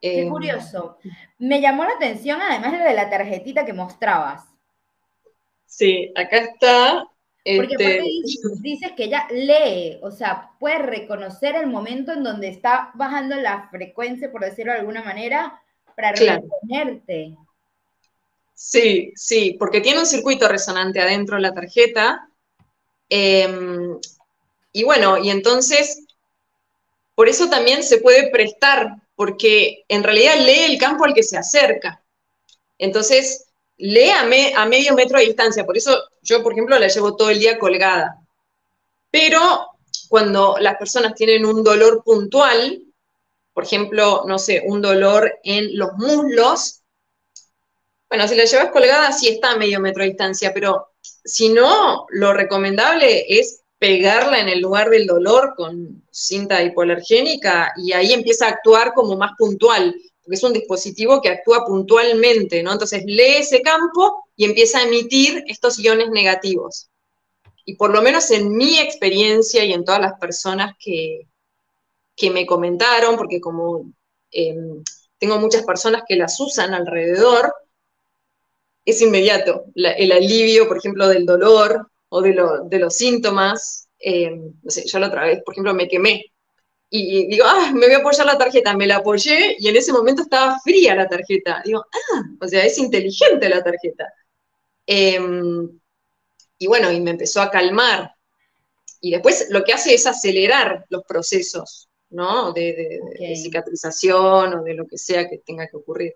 Qué 0.01 0.23
em, 0.23 0.29
curioso. 0.29 0.99
Me 1.39 1.61
llamó 1.61 1.85
la 1.85 1.93
atención 1.93 2.41
además 2.43 2.73
lo 2.73 2.85
de 2.85 2.95
la 2.95 3.09
tarjetita 3.09 3.65
que 3.65 3.73
mostrabas. 3.73 4.43
Sí, 5.67 6.13
acá 6.17 6.39
está 6.39 7.09
porque 7.45 7.75
este, 7.75 8.03
dices, 8.61 8.93
que 8.93 9.05
ella 9.05 9.27
lee, 9.31 9.99
o 10.03 10.11
sea, 10.11 10.51
puede 10.59 10.79
reconocer 10.79 11.57
el 11.57 11.67
momento 11.67 12.13
en 12.13 12.25
donde 12.25 12.49
está 12.49 12.91
bajando 12.95 13.37
la 13.37 13.69
frecuencia, 13.71 14.33
por 14.33 14.43
decirlo 14.43 14.73
de 14.73 14.79
alguna 14.79 15.03
manera, 15.03 15.61
para 15.95 16.13
reponerte. 16.13 17.37
Sí, 18.55 19.13
sí, 19.15 19.57
porque 19.59 19.81
tiene 19.81 20.01
un 20.01 20.07
circuito 20.07 20.49
resonante 20.49 21.01
adentro 21.01 21.37
de 21.37 21.43
la 21.43 21.53
tarjeta. 21.53 22.29
Em, 23.09 23.74
y 24.77 24.83
bueno, 24.83 25.19
y 25.19 25.31
entonces, 25.31 26.05
por 27.15 27.29
eso 27.29 27.49
también 27.49 27.85
se 27.85 27.99
puede 27.99 28.29
prestar, 28.31 28.97
porque 29.15 29.85
en 29.87 30.03
realidad 30.03 30.35
lee 30.41 30.65
el 30.73 30.79
campo 30.79 31.05
al 31.05 31.15
que 31.15 31.23
se 31.23 31.39
acerca. 31.39 32.05
Entonces, 32.77 33.47
lee 33.77 34.11
a, 34.11 34.25
medio 34.25 34.95
metro 34.95 35.21
de 35.21 35.27
distancia, 35.27 35.65
por 35.65 35.77
eso 35.77 35.97
yo, 36.23 36.43
por 36.43 36.53
ejemplo, 36.53 36.77
la 36.77 36.89
llevo 36.89 37.15
todo 37.15 37.31
el 37.31 37.39
día 37.39 37.57
colgada. 37.57 38.21
Pero 39.13 39.69
cuando 40.09 40.57
las 40.59 40.77
personas 40.77 41.15
tienen 41.15 41.47
un 41.47 41.63
dolor 41.63 42.03
puntual, 42.03 42.83
por 43.53 43.63
ejemplo, 43.63 44.25
no 44.27 44.41
sé, 44.41 44.65
un 44.67 44.83
dolor 44.83 45.39
en 45.45 45.79
los 45.79 45.93
muslos, 45.93 46.83
bueno, 48.09 48.27
si 48.27 48.35
la 48.35 48.45
llevas 48.45 48.73
colgada 48.73 49.13
sí 49.13 49.29
está 49.29 49.53
a 49.53 49.57
medio 49.57 49.79
metro 49.79 50.03
de 50.03 50.09
distancia, 50.09 50.53
pero 50.53 50.89
si 51.01 51.51
no, 51.51 52.07
lo 52.11 52.33
recomendable 52.33 53.25
es 53.29 53.64
pegarla 53.85 54.41
en 54.41 54.49
el 54.49 54.61
lugar 54.63 54.89
del 54.89 55.07
dolor 55.07 55.53
con 55.55 56.03
cinta 56.11 56.63
hipoalergénica 56.63 57.75
y 57.77 57.93
ahí 57.93 58.15
empieza 58.15 58.47
a 58.47 58.53
actuar 58.53 58.95
como 58.95 59.15
más 59.19 59.33
puntual 59.37 59.95
porque 60.23 60.37
es 60.37 60.43
un 60.43 60.55
dispositivo 60.55 61.21
que 61.21 61.29
actúa 61.29 61.67
puntualmente, 61.67 62.63
¿no? 62.63 62.73
Entonces 62.73 63.03
lee 63.05 63.41
ese 63.41 63.61
campo 63.61 64.25
y 64.37 64.47
empieza 64.47 64.79
a 64.79 64.85
emitir 64.85 65.45
estos 65.49 65.79
iones 65.79 66.09
negativos. 66.09 66.89
Y 67.67 67.77
por 67.77 67.93
lo 67.93 68.01
menos 68.01 68.31
en 68.31 68.57
mi 68.57 68.79
experiencia 68.79 69.63
y 69.67 69.75
en 69.75 69.85
todas 69.85 70.01
las 70.01 70.19
personas 70.19 70.73
que, 70.79 71.29
que 72.17 72.31
me 72.31 72.47
comentaron, 72.47 73.19
porque 73.19 73.39
como 73.39 73.93
em, 74.31 74.83
tengo 75.19 75.39
muchas 75.39 75.63
personas 75.65 76.05
que 76.09 76.17
las 76.17 76.41
usan 76.41 76.73
alrededor, 76.73 77.53
es 78.87 79.03
inmediato. 79.03 79.67
el 79.75 80.11
alivio, 80.11 80.69
por 80.69 80.79
ejemplo, 80.79 81.07
del 81.07 81.27
dolor 81.27 81.91
o 82.15 82.23
de, 82.23 82.79
los 82.79 82.97
síntomas. 82.97 83.89
Em, 83.99 84.53
no 84.63 84.71
sé, 84.71 84.87
yo 84.87 84.99
la 84.99 85.09
otra 85.09 85.25
vez, 85.25 85.43
por 85.45 85.55
ejemplo, 85.55 85.75
me 85.75 85.89
quemé 85.89 86.25
y 86.97 87.27
digo, 87.27 87.45
ah, 87.45 87.73
me 87.75 87.87
voy 87.87 87.95
a 87.97 87.99
apoyar 87.99 88.25
la 88.25 88.39
tarjeta, 88.39 88.77
me 88.77 88.87
la 88.87 88.99
apoyé 88.99 89.57
y 89.59 89.67
en 89.67 89.75
ese 89.75 89.93
momento 89.93 90.23
estaba 90.23 90.61
fría 90.61 90.95
la 90.95 91.09
tarjeta. 91.09 91.61
Digo, 91.65 91.85
ah, 91.93 92.23
o 92.41 92.47
sea, 92.47 92.65
es 92.65 92.79
inteligente 92.79 93.49
la 93.49 93.65
tarjeta. 93.65 94.13
Em, 94.87 95.69
y 96.57 96.67
bueno, 96.69 96.93
y 96.93 97.01
me 97.01 97.11
empezó 97.11 97.43
a 97.43 97.51
calmar. 97.51 98.13
Y 99.01 99.11
después 99.11 99.49
lo 99.51 99.65
que 99.65 99.73
hace 99.73 99.93
es 99.93 100.07
acelerar 100.07 100.87
los 100.89 101.03
procesos, 101.05 101.89
¿no? 102.11 102.53
De, 102.53 103.01
cicatrización 103.43 104.55
o 104.55 104.63
de 104.63 104.75
lo 104.75 104.87
que 104.87 104.97
sea 104.97 105.29
que 105.29 105.39
tenga 105.39 105.67
que 105.67 105.77
ocurrir. 105.77 106.15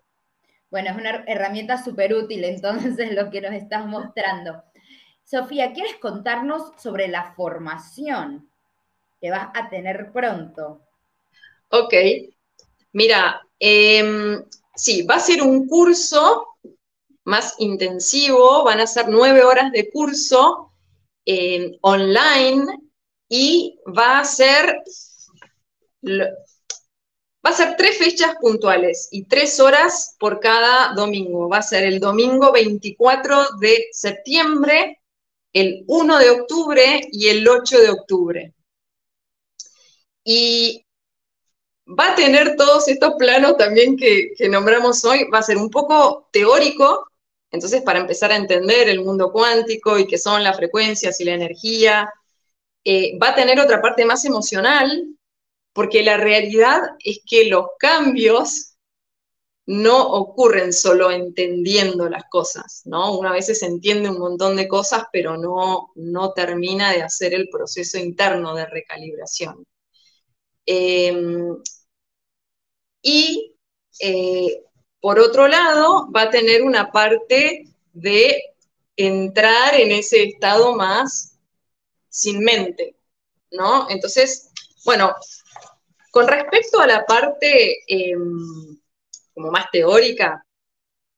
Bueno, 0.70 0.90
es 0.90 0.96
una 0.96 1.24
herramienta 1.26 1.82
súper 1.82 2.14
útil 2.14 2.44
entonces 2.44 3.12
lo 3.16 3.30
que 3.30 3.40
nos 3.40 3.52
estás 3.52 3.84
mostrando. 3.84 4.62
Sofía, 5.28 5.72
¿quieres 5.72 5.96
contarnos 5.96 6.72
sobre 6.80 7.08
la 7.08 7.34
formación? 7.34 8.48
que 9.20 9.30
vas 9.30 9.48
a 9.54 9.68
tener 9.68 10.12
pronto. 10.12 10.82
Ok, 11.70 11.94
mira, 12.92 13.40
em, 13.58 14.44
sí, 14.74 15.02
va 15.02 15.16
a 15.16 15.20
ser 15.20 15.42
un 15.42 15.66
curso 15.66 16.46
más 17.24 17.54
intensivo, 17.58 18.64
van 18.64 18.80
a 18.80 18.86
ser 18.86 19.08
nueve 19.08 19.42
horas 19.44 19.70
de 19.72 19.90
curso 19.90 20.72
em, 21.24 21.72
online 21.82 22.66
y 23.28 23.78
va 23.86 24.20
a 24.20 24.24
ser 24.24 24.82
va 27.44 27.50
a 27.50 27.52
ser 27.52 27.76
tres 27.76 27.98
fechas 27.98 28.34
puntuales 28.40 29.08
y 29.10 29.24
tres 29.24 29.60
horas 29.60 30.16
por 30.18 30.40
cada 30.40 30.94
domingo. 30.94 31.48
Va 31.48 31.58
a 31.58 31.62
ser 31.62 31.84
el 31.84 32.00
domingo 32.00 32.52
24 32.52 33.58
de 33.60 33.88
septiembre, 33.92 34.97
el 35.52 35.84
1 35.86 36.18
de 36.18 36.30
octubre 36.30 37.00
y 37.10 37.28
el 37.28 37.48
8 37.48 37.80
de 37.80 37.90
octubre. 37.90 38.54
Y 40.24 40.84
va 41.88 42.12
a 42.12 42.14
tener 42.14 42.56
todos 42.56 42.88
estos 42.88 43.14
planos 43.18 43.56
también 43.56 43.96
que, 43.96 44.32
nombramos 44.48 45.04
hoy, 45.04 45.24
va 45.32 45.38
a 45.38 45.42
ser 45.42 45.56
un 45.56 45.70
poco 45.70 46.28
teórico, 46.32 47.06
entonces 47.50 47.82
para 47.82 48.00
empezar 48.00 48.30
a 48.30 48.36
entender 48.36 48.88
el 48.88 49.02
mundo 49.02 49.32
cuántico 49.32 49.98
y 49.98 50.06
qué 50.06 50.18
son 50.18 50.42
las 50.42 50.56
frecuencias 50.56 51.18
y 51.20 51.24
la 51.24 51.34
energía, 51.34 52.12
eh, 52.84 53.18
va 53.18 53.30
a 53.30 53.34
tener 53.34 53.58
otra 53.58 53.80
parte 53.80 54.04
más 54.04 54.24
emocional, 54.24 55.14
porque 55.72 56.02
la 56.02 56.16
realidad 56.16 56.82
es 57.04 57.20
que 57.26 57.44
los 57.44 57.66
cambios 57.78 58.67
no 59.68 60.12
ocurren 60.12 60.72
solo 60.72 61.10
entendiendo 61.10 62.08
las 62.08 62.24
cosas, 62.30 62.80
¿no? 62.86 63.18
Una 63.18 63.32
vez 63.32 63.46
se 63.46 63.66
entiende 63.66 64.08
un 64.08 64.18
montón 64.18 64.56
de 64.56 64.66
cosas, 64.66 65.04
pero 65.12 65.36
no, 65.36 65.92
no 65.94 66.32
termina 66.32 66.90
de 66.90 67.02
hacer 67.02 67.34
el 67.34 67.50
proceso 67.50 67.98
interno 67.98 68.54
de 68.54 68.64
recalibración. 68.64 69.66
Em, 70.64 71.58
y 73.02 73.56
eh, 74.00 74.62
por 75.00 75.18
otro 75.18 75.46
lado, 75.48 76.10
va 76.16 76.22
a 76.22 76.30
tener 76.30 76.62
una 76.62 76.90
parte 76.90 77.64
de 77.92 78.42
entrar 78.96 79.74
en 79.74 79.92
ese 79.92 80.22
estado 80.24 80.74
más 80.76 81.36
sin 82.08 82.40
mente, 82.40 82.96
¿no? 83.50 83.90
Entonces, 83.90 84.50
bueno, 84.86 85.14
con 86.10 86.26
respecto 86.26 86.80
a 86.80 86.86
la 86.86 87.04
parte 87.04 87.84
em, 87.86 88.78
como 89.38 89.52
más 89.52 89.70
teórica, 89.70 90.44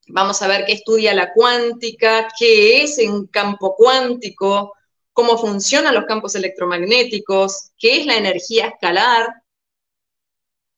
vamos 0.09 0.39
a 0.43 0.47
ver 0.47 0.63
qué 0.65 0.73
estudia 0.73 1.11
la 1.15 1.33
cuántica, 1.33 2.27
qué 2.37 2.83
es 2.83 2.99
un 2.99 3.25
campo 3.25 3.75
cuántico, 3.75 4.73
cómo 5.11 5.39
funcionan 5.39 5.95
los 5.95 6.05
campos 6.05 6.35
electromagnéticos, 6.35 7.71
qué 7.79 8.01
es 8.01 8.05
la 8.05 8.17
energía 8.17 8.67
escalar, 8.67 9.27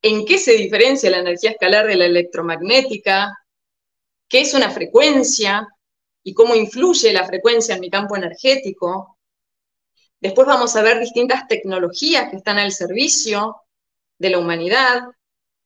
en 0.01 0.25
qué 0.25 0.37
se 0.37 0.53
diferencia 0.53 1.09
la 1.09 1.17
energía 1.17 1.51
escalar 1.51 1.85
de 1.85 1.97
la 1.97 2.05
electromagnética, 2.05 3.37
qué 4.29 4.39
es 4.39 4.53
una 4.53 4.71
frecuencia 4.71 5.67
y 6.23 6.33
cómo 6.33 6.55
influye 6.55 7.11
la 7.11 7.25
frecuencia 7.25 7.75
en 7.75 7.81
mi 7.81 7.89
campo 7.89 8.15
energético. 8.15 9.17
Después 10.21 10.47
vamos 10.47 10.77
a 10.77 10.81
ver 10.81 11.01
distintas 11.01 11.45
tecnologías 11.49 12.29
que 12.29 12.37
están 12.37 12.57
al 12.57 12.71
servicio 12.71 13.57
de 14.17 14.29
la 14.29 14.37
humanidad. 14.37 15.01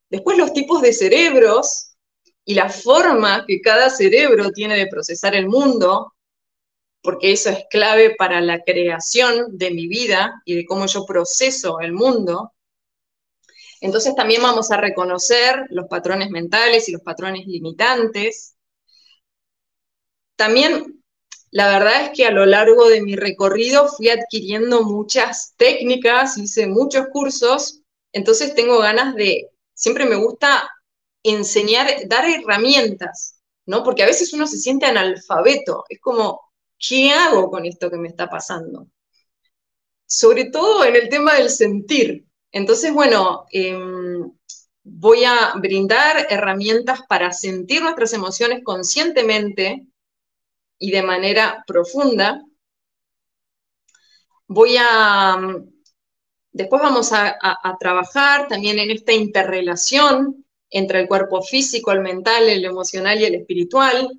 Después 0.10 0.38
los 0.38 0.54
tipos 0.54 0.82
de 0.82 0.94
cerebros 0.94 1.96
y 2.46 2.54
la 2.54 2.70
forma 2.70 3.46
que 3.46 3.62
cada 3.62 3.90
cerebro 3.90 4.52
tiene 4.52 4.78
de 4.78 4.88
procesar 4.88 5.36
el 5.36 5.48
mundo, 5.48 6.14
porque 7.02 7.32
eso 7.32 7.50
es 7.50 7.66
clave 7.70 8.16
para 8.18 8.42
la 8.42 8.64
creación 8.64 9.58
de 9.58 9.72
mi 9.72 9.88
vida 9.88 10.42
y 10.46 10.56
de 10.56 10.66
cómo 10.66 10.86
yo 10.86 11.06
proceso 11.06 11.80
el 11.82 11.94
mundo. 11.94 12.54
Entonces 13.82 14.16
también 14.16 14.42
vamos 14.42 14.72
a 14.72 14.78
reconocer 14.78 15.66
los 15.70 15.88
patrones 15.88 16.30
mentales 16.30 16.88
y 16.90 16.94
los 16.94 17.02
patrones 17.02 17.46
limitantes. 17.46 18.56
También 20.36 21.04
la 21.52 21.70
verdad 21.70 22.04
es 22.04 22.10
que 22.12 22.26
a 22.26 22.32
lo 22.32 22.46
largo 22.46 22.88
de 22.90 23.02
mi 23.02 23.16
recorrido 23.16 23.88
fui 23.88 24.10
adquiriendo 24.10 24.84
muchas 24.84 25.54
técnicas, 25.58 26.38
hice 26.38 26.68
muchos 26.68 27.08
cursos, 27.12 27.82
entonces 28.12 28.54
tengo 28.54 28.80
ganas 28.80 29.16
de, 29.16 29.50
siempre 29.78 30.06
me 30.06 30.16
gusta 30.16 30.70
enseñar, 31.24 31.88
dar 32.08 32.26
herramientas, 32.26 33.40
¿no? 33.68 33.84
Porque 33.84 34.04
a 34.04 34.08
veces 34.08 34.34
uno 34.34 34.48
se 34.48 34.58
siente 34.58 34.88
analfabeto, 34.88 35.86
es 35.88 36.00
como, 36.02 36.42
¿qué 36.80 37.12
hago 37.12 37.50
con 37.52 37.66
esto 37.66 37.90
que 37.90 37.98
me 37.98 38.10
está 38.10 38.30
pasando? 38.30 38.88
Sobre 40.06 40.46
todo 40.46 40.84
en 40.86 40.96
el 40.96 41.10
tema 41.10 41.36
del 41.36 41.50
sentir. 41.50 42.26
Entonces, 42.52 42.94
bueno, 42.94 43.46
em, 43.52 44.32
voy 44.84 45.26
a 45.26 45.54
brindar 45.58 46.28
herramientas 46.30 47.02
para 47.08 47.32
sentir 47.34 47.82
nuestras 47.84 48.14
emociones 48.14 48.64
conscientemente 48.64 49.86
y 50.80 50.92
de 50.92 51.04
manera 51.04 51.64
profunda. 51.68 52.42
Voy 54.48 54.78
a, 54.80 55.38
después 56.58 56.82
vamos 56.82 57.12
a, 57.14 57.38
trabajar 57.80 58.48
también 58.48 58.80
en 58.80 58.90
esta 58.90 59.14
interrelación 59.14 60.46
entre 60.70 61.00
el 61.02 61.08
cuerpo 61.08 61.42
físico, 61.42 61.92
el 61.92 62.02
mental, 62.02 62.50
el 62.50 62.66
emocional 62.66 63.22
y 63.22 63.26
el 63.26 63.36
espiritual, 63.36 64.10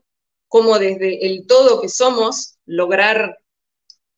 cómo 0.46 0.78
desde 0.78 1.26
el 1.26 1.46
todo 1.46 1.80
que 1.80 1.88
somos 1.88 2.56
lograr 2.64 3.38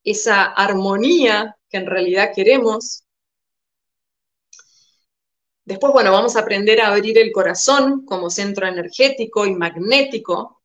esa 0.03 0.43
armonía 0.43 1.57
que 1.69 1.77
en 1.77 1.87
realidad 1.87 2.31
queremos. 2.33 3.03
Después, 5.65 5.91
bueno, 5.91 6.11
vamos 6.11 6.35
a 6.35 6.41
aprender 6.41 6.79
a 6.81 6.87
abrir 6.87 7.17
el 7.17 7.31
corazón 7.31 8.05
como 8.05 8.29
centro 8.29 8.67
energético 8.67 9.45
y 9.45 9.55
magnético. 9.55 10.61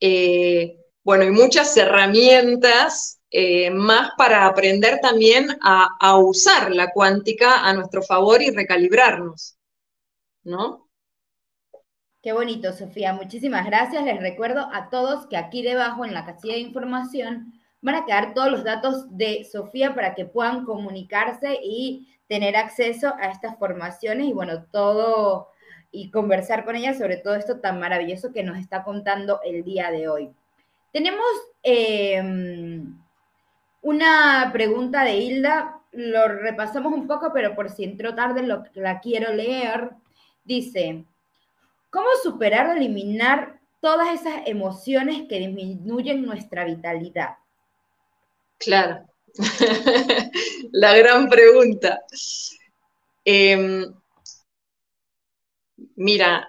Eh, 0.00 0.78
bueno, 1.02 1.24
y 1.24 1.30
muchas 1.30 1.76
herramientas 1.76 3.17
eh, 3.30 3.70
más 3.70 4.12
para 4.16 4.46
aprender 4.46 5.00
también 5.00 5.48
a, 5.62 6.16
usar 6.18 6.70
la 6.70 6.90
cuántica 6.92 7.66
a 7.68 7.74
nuestro 7.74 8.02
favor 8.02 8.40
y 8.42 8.50
recalibrarnos, 8.50 9.58
¿no? 10.44 10.88
Qué 12.22 12.32
bonito, 12.32 12.72
Sofía. 12.72 13.12
Muchísimas 13.12 13.66
gracias. 13.66 14.04
Les 14.04 14.20
recuerdo 14.20 14.68
a 14.72 14.88
todos 14.90 15.26
que 15.26 15.36
aquí 15.36 15.62
debajo 15.62 16.04
en 16.04 16.14
la 16.14 16.24
casilla 16.24 16.54
de 16.54 16.60
información 16.60 17.52
van 17.80 17.94
a 17.94 18.06
quedar 18.06 18.34
todos 18.34 18.50
los 18.50 18.64
datos 18.64 19.16
de 19.16 19.44
Sofía 19.44 19.94
para 19.94 20.14
que 20.14 20.24
puedan 20.24 20.64
comunicarse 20.64 21.58
y 21.62 22.08
tener 22.28 22.56
acceso 22.56 23.14
a 23.18 23.30
estas 23.30 23.58
formaciones 23.58 24.26
y 24.26 24.32
bueno, 24.32 24.64
todo 24.72 25.48
y 25.90 26.10
conversar 26.10 26.64
con 26.64 26.76
ella 26.76 26.94
sobre 26.94 27.16
todo 27.18 27.34
esto 27.34 27.60
tan 27.60 27.78
maravilloso 27.78 28.32
que 28.32 28.42
nos 28.42 28.58
está 28.58 28.84
contando 28.84 29.40
el 29.44 29.64
día 29.64 29.90
de 29.90 30.08
hoy. 30.08 30.30
Tenemos 30.92 31.26
em, 31.62 32.98
una 33.82 34.50
pregunta 34.52 35.04
de 35.04 35.16
Hilda, 35.16 35.80
lo 35.92 36.28
repasamos 36.28 36.92
un 36.92 37.06
poco, 37.06 37.32
pero 37.32 37.54
por 37.54 37.70
si 37.70 37.84
entró 37.84 38.14
tarde 38.14 38.42
lo, 38.42 38.64
la 38.74 39.00
quiero 39.00 39.32
leer. 39.32 39.90
Dice, 40.44 41.04
¿Cómo 41.90 42.08
superar 42.22 42.68
o 42.68 42.72
eliminar 42.72 43.60
todas 43.80 44.08
esas 44.20 44.46
emociones 44.46 45.26
que 45.28 45.38
disminuyen 45.38 46.22
nuestra 46.22 46.64
vitalidad? 46.64 47.36
Claro, 48.58 49.06
la 50.72 50.96
gran 50.96 51.28
pregunta. 51.28 52.00
Em, 53.24 53.84
mira, 55.96 56.48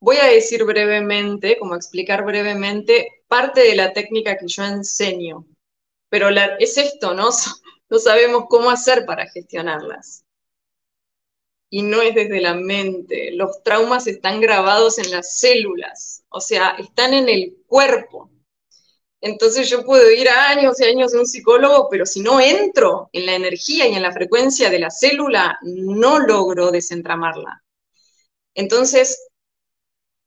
voy 0.00 0.16
a 0.16 0.26
decir 0.26 0.64
brevemente, 0.64 1.58
como 1.58 1.74
explicar 1.74 2.24
brevemente, 2.24 3.21
parte 3.32 3.62
de 3.62 3.74
la 3.74 3.94
técnica 3.94 4.36
que 4.36 4.46
yo 4.46 4.62
enseño, 4.62 5.46
pero 6.10 6.28
es 6.58 6.76
esto, 6.76 7.14
¿no? 7.14 7.30
No 7.88 7.98
sabemos 7.98 8.44
cómo 8.48 8.70
hacer 8.70 9.04
para 9.04 9.26
gestionarlas 9.28 10.24
y 11.68 11.82
no 11.82 12.00
es 12.00 12.14
desde 12.14 12.40
la 12.40 12.54
mente. 12.54 13.32
Los 13.32 13.62
traumas 13.62 14.06
están 14.06 14.40
grabados 14.40 14.98
en 14.98 15.10
las 15.10 15.38
células, 15.38 16.24
o 16.30 16.40
sea, 16.40 16.70
están 16.78 17.12
en 17.12 17.28
el 17.28 17.56
cuerpo. 17.66 18.30
Entonces 19.20 19.68
yo 19.68 19.84
puedo 19.84 20.10
ir 20.10 20.28
años 20.28 20.80
y 20.80 20.84
años 20.84 21.14
a 21.14 21.18
un 21.18 21.26
psicólogo, 21.26 21.88
pero 21.90 22.06
si 22.06 22.20
no 22.20 22.40
entro 22.40 23.10
en 23.12 23.26
la 23.26 23.34
energía 23.34 23.86
y 23.88 23.94
en 23.94 24.02
la 24.02 24.12
frecuencia 24.12 24.70
de 24.70 24.78
la 24.78 24.90
célula, 24.90 25.58
no 25.62 26.18
logro 26.18 26.70
desentramarla. 26.70 27.62
Entonces, 28.54 29.28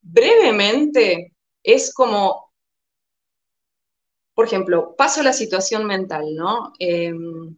brevemente, 0.02 1.34
es 1.64 1.92
como, 1.94 2.45
por 4.36 4.46
ejemplo, 4.46 4.96
paso 4.96 5.24
la 5.24 5.34
situación 5.34 5.86
mental, 5.86 6.36
¿no? 6.36 6.74
Em, 6.80 7.56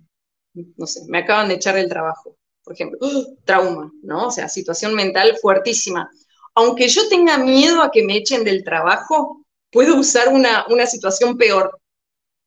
no 0.53 0.87
sé, 0.87 1.01
me 1.07 1.19
acaban 1.19 1.49
de 1.49 1.55
echar 1.55 1.75
del 1.75 1.89
trabajo 1.89 2.37
por 2.67 2.73
ejemplo, 2.73 2.99
trauma, 3.45 3.89
¿no? 4.03 4.27
O 4.27 4.31
sea, 4.31 4.49
situación 4.49 4.93
mental 4.93 5.37
fuertísima. 5.41 6.11
Aunque 6.53 6.89
yo 6.89 7.07
tenga 7.07 7.37
miedo 7.37 7.81
a 7.81 7.91
que 7.91 8.03
me 8.03 8.17
echen 8.17 8.43
del 8.43 8.65
trabajo, 8.65 9.45
puedo 9.71 9.95
usar 9.95 10.27
una, 10.27 10.65
una 10.67 10.85
situación 10.85 11.37
peor, 11.37 11.79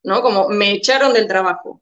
¿no? 0.02 0.20
Como 0.20 0.50
me 0.50 0.72
echaron 0.72 1.14
del 1.14 1.26
trabajo. 1.26 1.80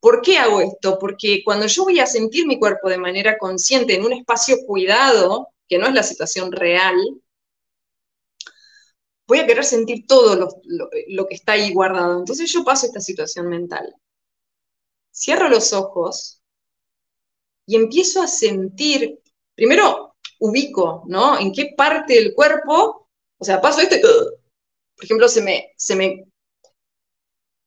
¿Por 0.00 0.22
qué 0.22 0.38
hago 0.38 0.62
esto? 0.62 0.98
Porque 0.98 1.42
cuando 1.44 1.66
yo 1.66 1.84
voy 1.84 2.00
a 2.00 2.06
sentir 2.06 2.46
mi 2.46 2.58
cuerpo 2.58 2.88
de 2.88 2.96
manera 2.96 3.36
consciente 3.36 3.94
en 3.94 4.06
un 4.06 4.14
espacio 4.14 4.56
cuidado, 4.66 5.48
que 5.68 5.78
no 5.78 5.86
es 5.86 5.92
la 5.92 6.02
situación 6.02 6.52
real, 6.52 6.96
voy 9.26 9.40
a 9.40 9.46
querer 9.46 9.64
sentir 9.64 10.06
todo 10.06 10.36
lo, 10.36 11.26
que 11.26 11.34
está 11.34 11.52
ahí 11.52 11.72
guardado. 11.72 12.18
Entonces 12.18 12.50
yo 12.52 12.64
paso 12.64 12.86
esta 12.86 13.00
situación 13.00 13.48
mental. 13.48 13.94
Cierro 15.12 15.48
los 15.48 15.72
ojos 15.72 16.40
y 17.66 17.76
empiezo 17.76 18.22
a 18.22 18.28
sentir, 18.28 19.20
primero 19.54 20.14
ubico, 20.38 21.02
¿no? 21.06 21.38
En 21.38 21.52
qué 21.52 21.74
parte 21.76 22.14
del 22.14 22.34
cuerpo, 22.34 23.08
o 23.38 23.44
sea, 23.44 23.60
paso 23.60 23.80
esto 23.80 23.96
y, 23.96 24.00
por 24.00 25.04
ejemplo, 25.04 25.28
se 25.28 25.42
me, 25.42 25.72
se 25.76 25.96
me, 25.96 26.24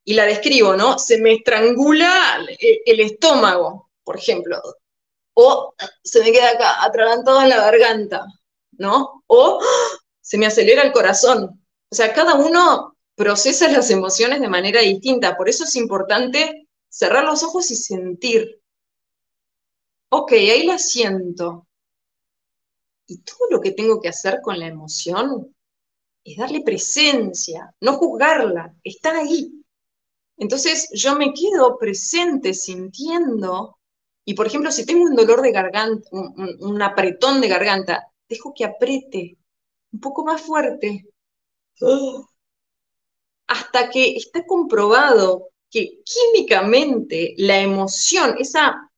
y 0.04 0.14
la 0.14 0.24
describo, 0.24 0.76
¿no? 0.76 0.98
Se 0.98 1.20
me 1.20 1.34
estrangula 1.34 2.44
el, 2.58 3.00
estómago, 3.00 3.90
por 4.04 4.16
ejemplo, 4.16 4.60
o 5.34 5.74
se 6.02 6.20
me 6.20 6.32
queda 6.32 6.50
acá, 6.50 6.84
atragantado 6.84 7.42
en 7.42 7.48
la 7.50 7.58
garganta, 7.58 8.24
¿no? 8.72 9.22
O 9.26 9.60
se 10.30 10.38
me 10.38 10.46
acelera 10.46 10.82
el 10.82 10.92
corazón. 10.92 11.60
O 11.90 11.94
sea, 11.94 12.14
cada 12.14 12.36
uno 12.36 12.96
procesa 13.16 13.66
las 13.66 13.90
emociones 13.90 14.40
de 14.40 14.48
manera 14.48 14.80
distinta, 14.80 15.36
por 15.36 15.48
eso 15.48 15.64
es 15.64 15.74
importante 15.74 16.68
cerrar 16.88 17.24
los 17.24 17.42
ojos 17.42 17.68
y 17.72 17.74
sentir, 17.74 18.62
ok, 20.08 20.30
ahí 20.30 20.66
la 20.66 20.78
siento. 20.78 21.66
Y 23.08 23.18
todo 23.22 23.48
lo 23.50 23.60
que 23.60 23.72
tengo 23.72 24.00
que 24.00 24.08
hacer 24.08 24.38
con 24.40 24.56
la 24.60 24.68
emoción 24.68 25.52
es 26.22 26.36
darle 26.36 26.60
presencia, 26.60 27.74
no 27.80 27.94
juzgarla, 27.94 28.72
está 28.84 29.18
ahí. 29.18 29.64
Entonces 30.36 30.90
yo 30.94 31.16
me 31.16 31.34
quedo 31.34 31.76
presente 31.76 32.54
sintiendo, 32.54 33.80
y 34.24 34.34
por 34.34 34.46
ejemplo, 34.46 34.70
si 34.70 34.86
tengo 34.86 35.02
un 35.02 35.16
dolor 35.16 35.42
de 35.42 35.50
garganta, 35.50 36.08
un, 36.12 36.80
apretón 36.82 37.40
de 37.40 37.48
garganta, 37.48 38.12
dejo 38.28 38.54
que 38.54 38.64
apriete, 38.64 39.39
un 39.92 40.00
poco 40.00 40.24
más 40.24 40.42
fuerte. 40.42 41.06
Hasta 43.46 43.90
que 43.90 44.16
está 44.16 44.44
comprobado 44.46 45.48
que 45.70 46.02
químicamente 46.04 47.34
la 47.38 47.60
emoción, 47.60 48.36
esa 48.38 48.90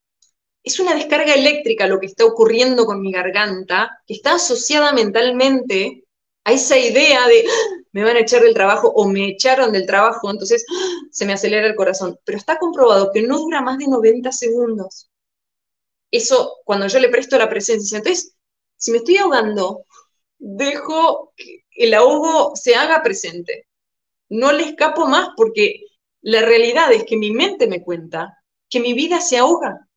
es 0.63 0.79
una 0.81 0.95
descarga 0.95 1.35
eléctrica 1.35 1.87
lo 1.87 1.99
que 1.99 2.07
está 2.07 2.25
ocurriendo 2.25 2.87
con 2.87 3.01
mi 3.01 3.13
garganta, 3.13 3.91
que 4.07 4.15
está 4.15 4.35
asociada 4.35 4.93
mentalmente 4.93 6.05
a 6.45 6.53
esa 6.53 6.79
idea 6.79 7.27
de 7.29 7.45
me 7.93 8.05
van 8.05 8.17
a 8.17 8.21
echar 8.21 8.43
del 8.43 8.55
trabajo 8.55 8.89
o 8.89 9.07
me 9.09 9.29
echaron 9.29 9.73
del 9.73 9.87
trabajo, 9.87 10.31
entonces 10.31 10.65
se 11.11 11.27
me 11.27 11.35
acelera 11.35 11.67
el 11.67 11.77
corazón. 11.77 12.19
Pero 12.25 12.39
está 12.39 12.59
comprobado 12.59 13.11
que 13.13 13.23
no 13.23 13.39
dura 13.39 13.61
más 13.61 13.79
de 13.79 13.87
90 13.87 14.33
segundos. 14.33 15.11
Eso 16.11 16.59
cuando 16.65 16.87
yo 16.87 16.99
le 17.01 17.09
presto 17.09 17.39
la 17.39 17.49
presencia. 17.49 17.99
Entonces, 17.99 18.35
si 18.77 18.91
me 18.91 18.99
estoy 18.99 19.17
ahogando, 19.19 19.85
dejo 20.43 21.33
que 21.37 21.65
el 21.71 21.95
ahogo 21.95 22.57
se 22.57 22.75
haga 22.75 23.03
presente. 23.03 23.69
No 24.29 24.53
le 24.53 24.65
escapo 24.65 25.07
más 25.07 25.29
porque 25.37 25.81
la 26.21 26.43
realidad 26.43 26.93
es 26.93 27.05
que 27.05 27.17
mi 27.17 27.31
mente 27.31 27.67
me 27.67 27.83
cuenta 27.83 28.43
que 28.69 28.81
mi 28.81 28.93
vida 28.93 29.21
se 29.21 29.39
ahoga. 29.39 29.89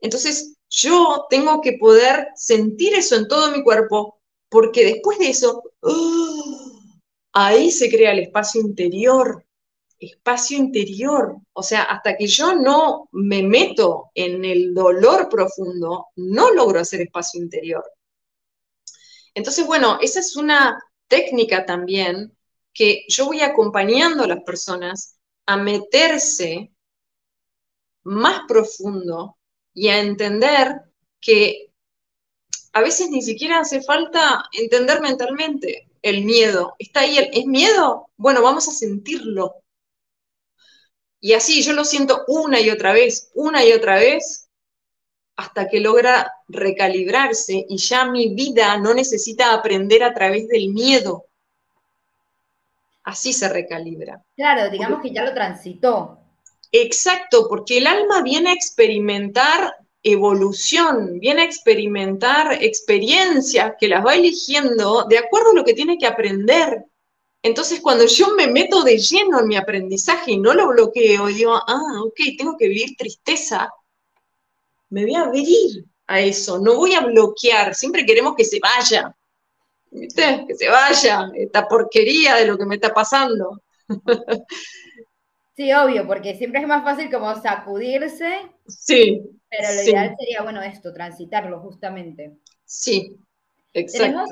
Entonces, 0.00 0.56
yo 0.70 1.26
tengo 1.28 1.60
que 1.60 1.74
poder 1.78 2.28
sentir 2.36 2.94
eso 2.94 3.16
en 3.16 3.26
todo 3.26 3.50
mi 3.50 3.62
cuerpo, 3.62 4.20
porque 4.48 4.84
después 4.84 5.18
de 5.18 5.30
eso, 5.30 5.62
¡oh! 5.80 6.90
ahí 7.32 7.70
se 7.70 7.90
crea 7.90 8.12
el 8.12 8.20
espacio 8.20 8.60
interior, 8.60 9.44
espacio 9.98 10.56
interior. 10.56 11.36
O 11.52 11.62
sea, 11.62 11.82
hasta 11.82 12.16
que 12.16 12.26
yo 12.26 12.54
no 12.54 13.08
me 13.12 13.42
meto 13.42 14.10
en 14.14 14.44
el 14.44 14.74
dolor 14.74 15.28
profundo, 15.28 16.06
no 16.16 16.52
logro 16.52 16.80
hacer 16.80 17.00
espacio 17.00 17.40
interior. 17.40 17.84
Entonces, 19.34 19.66
bueno, 19.66 19.98
esa 20.00 20.20
es 20.20 20.36
una 20.36 20.80
técnica 21.08 21.66
también 21.66 22.36
que 22.72 23.04
yo 23.08 23.26
voy 23.26 23.40
acompañando 23.40 24.24
a 24.24 24.28
las 24.28 24.42
personas 24.42 25.18
a 25.46 25.56
meterse 25.56 26.72
más 28.04 28.42
profundo 28.46 29.38
y 29.72 29.88
a 29.88 30.00
entender 30.00 30.82
que 31.20 31.70
a 32.72 32.80
veces 32.80 33.08
ni 33.10 33.22
siquiera 33.22 33.60
hace 33.60 33.82
falta 33.82 34.44
entender 34.52 35.00
mentalmente 35.00 35.88
el 36.02 36.24
miedo. 36.24 36.74
¿Está 36.78 37.00
ahí? 37.00 37.18
El, 37.18 37.30
¿Es 37.32 37.46
miedo? 37.46 38.10
Bueno, 38.16 38.42
vamos 38.42 38.68
a 38.68 38.72
sentirlo. 38.72 39.56
Y 41.20 41.32
así 41.32 41.62
yo 41.62 41.72
lo 41.72 41.84
siento 41.84 42.24
una 42.28 42.60
y 42.60 42.70
otra 42.70 42.92
vez, 42.92 43.30
una 43.34 43.64
y 43.64 43.72
otra 43.72 43.96
vez, 43.96 44.50
hasta 45.36 45.68
que 45.68 45.80
logra 45.80 46.30
recalibrarse 46.48 47.64
y 47.68 47.76
ya 47.78 48.04
mi 48.06 48.34
vida 48.34 48.76
no 48.78 48.94
necesita 48.94 49.52
aprender 49.52 50.02
a 50.02 50.14
través 50.14 50.48
del 50.48 50.70
miedo. 50.70 51.26
Así 53.02 53.32
se 53.32 53.48
recalibra. 53.48 54.22
Claro, 54.36 54.70
digamos 54.70 55.00
que 55.02 55.12
ya 55.12 55.24
lo 55.24 55.34
transitó. 55.34 56.18
Exacto, 56.72 57.46
porque 57.48 57.78
el 57.78 57.86
alma 57.86 58.22
viene 58.22 58.50
a 58.50 58.54
experimentar 58.54 59.74
evolución, 60.02 61.18
viene 61.18 61.42
a 61.42 61.44
experimentar 61.46 62.62
experiencias 62.62 63.74
que 63.78 63.88
las 63.88 64.04
va 64.04 64.14
eligiendo 64.14 65.04
de 65.04 65.18
acuerdo 65.18 65.50
a 65.50 65.54
lo 65.54 65.64
que 65.64 65.74
tiene 65.74 65.98
que 65.98 66.06
aprender. 66.06 66.84
Entonces, 67.42 67.80
cuando 67.80 68.06
yo 68.06 68.34
me 68.34 68.46
meto 68.46 68.82
de 68.82 68.98
lleno 68.98 69.40
en 69.40 69.48
mi 69.48 69.56
aprendizaje 69.56 70.32
y 70.32 70.38
no 70.38 70.54
lo 70.54 70.68
bloqueo, 70.68 71.26
digo, 71.26 71.54
ah, 71.54 72.02
ok, 72.04 72.20
tengo 72.38 72.56
que 72.56 72.68
vivir 72.68 72.96
tristeza, 72.96 73.70
me 74.90 75.04
voy 75.04 75.14
a 75.14 75.22
abrir 75.22 75.84
a 76.06 76.20
eso, 76.20 76.58
no 76.58 76.76
voy 76.76 76.94
a 76.94 77.00
bloquear, 77.00 77.74
siempre 77.74 78.04
queremos 78.04 78.34
que 78.34 78.44
se 78.44 78.58
vaya, 78.60 79.14
¿viste? 79.90 80.44
Que 80.46 80.54
se 80.54 80.68
vaya 80.68 81.30
esta 81.34 81.66
porquería 81.66 82.36
de 82.36 82.46
lo 82.46 82.58
que 82.58 82.66
me 82.66 82.74
está 82.76 82.92
pasando. 82.92 83.62
Sí, 85.56 85.72
obvio, 85.72 86.06
porque 86.06 86.34
siempre 86.34 86.60
es 86.60 86.66
más 86.66 86.82
fácil 86.82 87.08
como 87.10 87.32
sacudirse. 87.40 88.50
Sí. 88.66 89.22
Pero 89.48 89.72
lo 89.72 89.82
ideal 89.82 90.16
sería, 90.18 90.42
bueno, 90.42 90.60
esto, 90.62 90.92
transitarlo 90.92 91.60
justamente. 91.60 92.38
Sí, 92.64 93.16
exacto. 93.72 94.24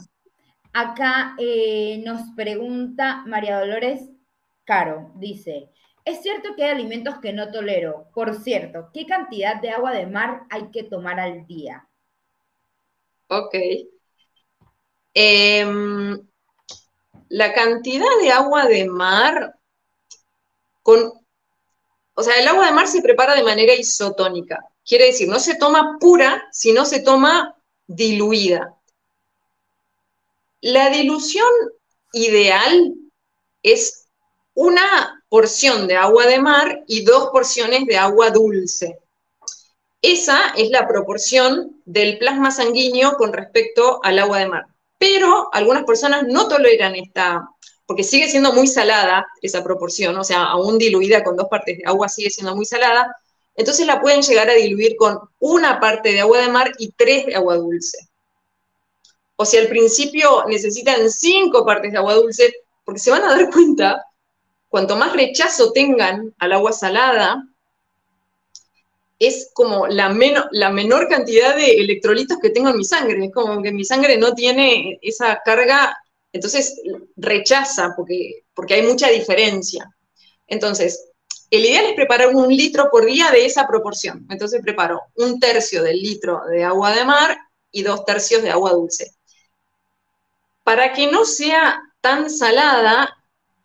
acá 0.73 1.37
eh, 1.39 2.03
nos 2.05 2.23
pregunta 2.35 3.23
María 3.27 3.61
Dolores 3.61 4.09
Caro, 4.65 5.13
dice, 5.17 5.71
es 6.05 6.23
cierto 6.23 6.55
que 6.57 6.65
hay 6.65 6.71
alimentos 6.71 7.17
que 7.21 7.33
no 7.33 7.51
tolero. 7.51 8.09
Por 8.15 8.35
cierto, 8.43 8.91
¿qué 8.93 9.07
cantidad 9.07 9.61
de 9.61 9.71
agua 9.71 9.93
de 9.93 10.07
mar 10.07 10.43
hay 10.51 10.71
que 10.71 10.83
tomar 10.83 11.21
al 11.21 11.47
día? 11.47 11.89
Ok. 13.29 13.55
Em, 15.15 16.29
la 17.29 17.55
cantidad 17.55 18.19
de 18.21 18.31
agua 18.31 18.67
de 18.67 18.87
mar 18.87 19.59
con, 20.83 21.13
o 22.15 22.23
sea, 22.23 22.39
el 22.41 22.49
agua 22.49 22.67
de 22.67 22.73
mar 22.73 22.89
se 22.89 23.03
prepara 23.03 23.35
de 23.35 23.45
manera 23.45 23.75
isotónica. 23.75 24.59
Quiere 24.85 25.07
decir, 25.07 25.29
no 25.29 25.39
se 25.39 25.57
toma 25.57 25.99
pura, 26.01 26.49
sino 26.51 26.85
se 26.85 27.01
toma 27.01 27.57
diluida. 27.87 28.77
La 30.61 30.91
dilución 30.91 31.49
ideal 32.13 32.95
es 33.63 34.09
una 34.55 35.22
porción 35.33 35.87
de 35.87 35.97
agua 35.97 36.27
de 36.27 36.39
mar 36.39 36.85
y 36.87 37.07
dos 37.07 37.31
porciones 37.31 37.87
de 37.87 37.97
agua 37.97 38.29
dulce. 38.29 38.99
Esa 40.03 40.53
es 40.59 40.69
la 40.69 40.87
proporción 40.87 41.81
del 41.87 42.19
plasma 42.19 42.51
sanguíneo 42.51 43.17
con 43.17 43.33
respecto 43.33 43.99
al 44.03 44.19
agua 44.19 44.41
de 44.41 44.49
mar. 44.51 44.67
Pero 44.99 45.49
algunas 45.55 45.85
personas 45.85 46.25
no 46.29 46.49
toleran 46.49 46.97
esta, 46.97 47.49
porque 47.87 48.05
sigue 48.05 48.29
siendo 48.29 48.53
muy 48.53 48.67
salada 48.67 49.27
esa 49.41 49.65
proporción, 49.65 50.15
o 50.19 50.23
sea, 50.23 50.43
aún 50.43 50.77
diluida 50.77 51.25
con 51.25 51.35
dos 51.35 51.49
partes 51.49 51.79
de 51.79 51.85
agua 51.87 52.11
sigue 52.11 52.29
siendo 52.29 52.55
muy 52.55 52.67
salada, 52.67 53.17
entonces 53.57 53.87
la 53.87 54.03
pueden 54.03 54.21
llegar 54.21 54.51
a 54.51 54.55
diluir 54.55 54.97
con 54.97 55.19
una 55.39 55.81
parte 55.81 56.13
de 56.13 56.21
agua 56.21 56.41
de 56.41 56.49
mar 56.49 56.73
y 56.77 56.93
tres 56.93 57.25
de 57.25 57.37
agua 57.37 57.57
dulce. 57.57 58.07
O 59.37 59.47
sea, 59.47 59.63
al 59.63 59.69
principio 59.69 60.45
necesitan 60.47 61.11
cinco 61.11 61.65
partes 61.65 61.91
de 61.91 61.97
agua 61.97 62.17
dulce, 62.17 62.53
porque 62.85 63.01
se 63.01 63.11
van 63.11 63.23
a 63.23 63.35
dar 63.35 63.51
cuenta, 63.51 64.05
cuanto 64.73 64.97
más 64.97 65.13
rechazo 65.13 65.71
tengan 65.71 66.35
al 66.39 66.53
agua 66.55 66.73
salada, 66.73 67.47
es 69.19 69.51
como 69.53 69.87
la, 69.87 70.09
menor 70.09 71.09
cantidad 71.09 71.55
de 71.55 71.73
electrolitos 71.73 72.39
que 72.39 72.49
tengo 72.49 72.71
en 72.71 72.79
mi 72.79 72.85
sangre. 72.85 73.27
Es 73.27 73.33
como 73.35 73.63
que 73.63 73.71
mi 73.71 73.85
sangre 73.85 74.17
no 74.17 74.33
tiene 74.33 74.99
esa 75.03 75.43
carga 75.45 75.95
entonces 76.33 76.81
rechaza 77.17 77.93
porque, 77.95 78.45
porque 78.55 78.73
hay 78.73 78.83
mucha 78.87 79.11
diferencia. 79.11 79.95
Entonces, 80.47 81.11
el 81.51 81.67
ideal 81.67 81.85
es 81.85 81.95
preparar 81.95 82.35
un 82.35 82.49
litro 82.49 82.89
por 82.91 83.05
día 83.05 83.31
de 83.31 83.45
esa 83.45 83.67
proporción. 83.67 84.27
Entonces 84.31 84.63
preparo 84.63 85.03
un 85.17 85.39
tercio 85.39 85.83
del 85.83 86.01
litro 86.01 86.41
de 86.49 86.65
agua 86.65 86.97
de 86.97 87.05
mar 87.05 87.37
y 87.71 87.83
dos 87.83 88.07
tercios 88.07 88.43
de 88.43 88.51
agua 88.51 88.71
dulce. 88.71 89.13
Para 90.65 90.95
que 90.95 91.09
no 91.09 91.27
sea 91.27 91.79
tan 92.01 92.31
salada, 92.31 93.22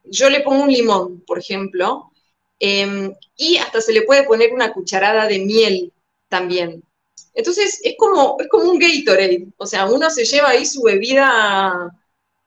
yo 0.10 0.30
le 0.30 0.42
pongo 0.42 0.64
un 0.64 0.72
limón, 0.72 1.22
por 1.26 1.40
ejemplo, 1.40 2.12
em, 2.60 3.14
y 3.36 3.58
hasta 3.58 3.82
se 3.82 3.94
le 3.94 4.04
puede 4.04 4.24
poner 4.24 4.54
una 4.54 4.74
cucharada 4.74 5.28
de 5.28 5.40
miel 5.40 5.94
también. 6.30 6.84
Entonces 7.34 7.80
es 7.84 7.96
como, 7.98 8.38
es 8.40 8.48
como 8.50 8.72
un 8.72 8.80
Gatorade, 8.80 9.48
o 9.58 9.66
sea, 9.66 9.86
uno 9.86 10.10
se 10.10 10.26
lleva 10.26 10.50
ahí 10.50 10.66
su 10.66 10.82
bebida 10.82 11.92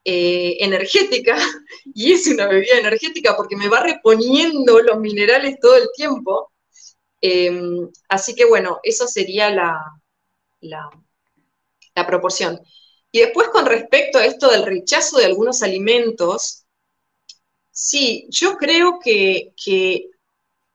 eh, 0.05 0.57
energética, 0.61 1.37
y 1.95 2.13
es 2.13 2.27
una 2.27 2.47
bebida 2.49 2.79
energética 2.79 3.37
porque 3.37 3.57
me 3.57 3.69
va 3.69 3.81
reponiendo 3.81 4.81
los 4.81 4.99
minerales 4.99 5.59
todo 5.61 5.77
el 5.77 5.89
tiempo. 5.95 6.53
Em, 7.21 7.89
así 8.09 8.35
que 8.35 8.45
bueno, 8.47 8.81
eso 8.83 9.07
sería 9.07 9.51
la, 9.51 9.79
la, 10.61 10.91
proporción. 12.07 12.61
Y 13.13 13.21
después 13.21 13.49
con 13.49 13.67
respecto 13.67 14.19
a 14.19 14.25
esto 14.25 14.51
del 14.51 14.65
rechazo 14.65 15.19
de 15.19 15.27
algunos 15.27 15.63
alimentos, 15.63 16.60
sí, 17.81 18.27
yo 18.29 18.59
creo 18.59 18.99
que, 19.03 19.55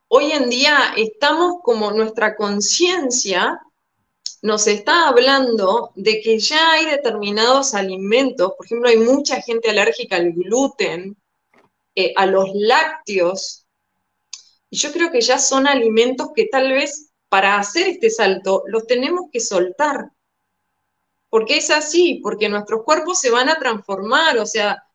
hoy 0.08 0.32
en 0.32 0.50
día 0.50 0.94
estamos 0.98 1.58
como 1.62 1.92
nuestra 1.92 2.36
conciencia 2.36 3.62
nos 4.42 4.66
está 4.68 5.08
hablando 5.08 5.92
de 5.96 6.22
que 6.22 6.40
ya 6.40 6.72
hay 6.72 6.86
determinados 6.86 7.74
alimentos, 7.76 8.54
por 8.58 8.66
ejemplo, 8.66 8.90
hay 8.90 8.98
mucha 8.98 9.42
gente 9.42 9.70
alérgica 9.70 10.16
al 10.16 10.34
gluten, 10.34 11.16
eh, 11.96 12.14
a 12.16 12.26
los 12.26 12.50
lácteos, 12.54 13.66
y 14.70 14.78
yo 14.78 14.92
creo 14.92 15.12
que 15.12 15.22
ya 15.22 15.38
son 15.38 15.68
alimentos 15.68 16.30
que 16.36 16.48
tal 16.48 16.72
vez 16.72 17.12
para 17.30 17.58
hacer 17.58 17.88
este 17.88 18.10
salto 18.10 18.64
los 18.68 18.88
tenemos 18.88 19.30
que 19.32 19.40
soltar. 19.40 20.12
Porque 21.30 21.58
es 21.58 21.70
así, 21.70 22.20
porque 22.24 22.50
nuestros 22.50 22.84
cuerpos 22.84 23.20
se 23.20 23.32
van 23.32 23.50
a 23.50 23.58
transformar, 23.58 24.38
o 24.38 24.46
sea, 24.46 24.86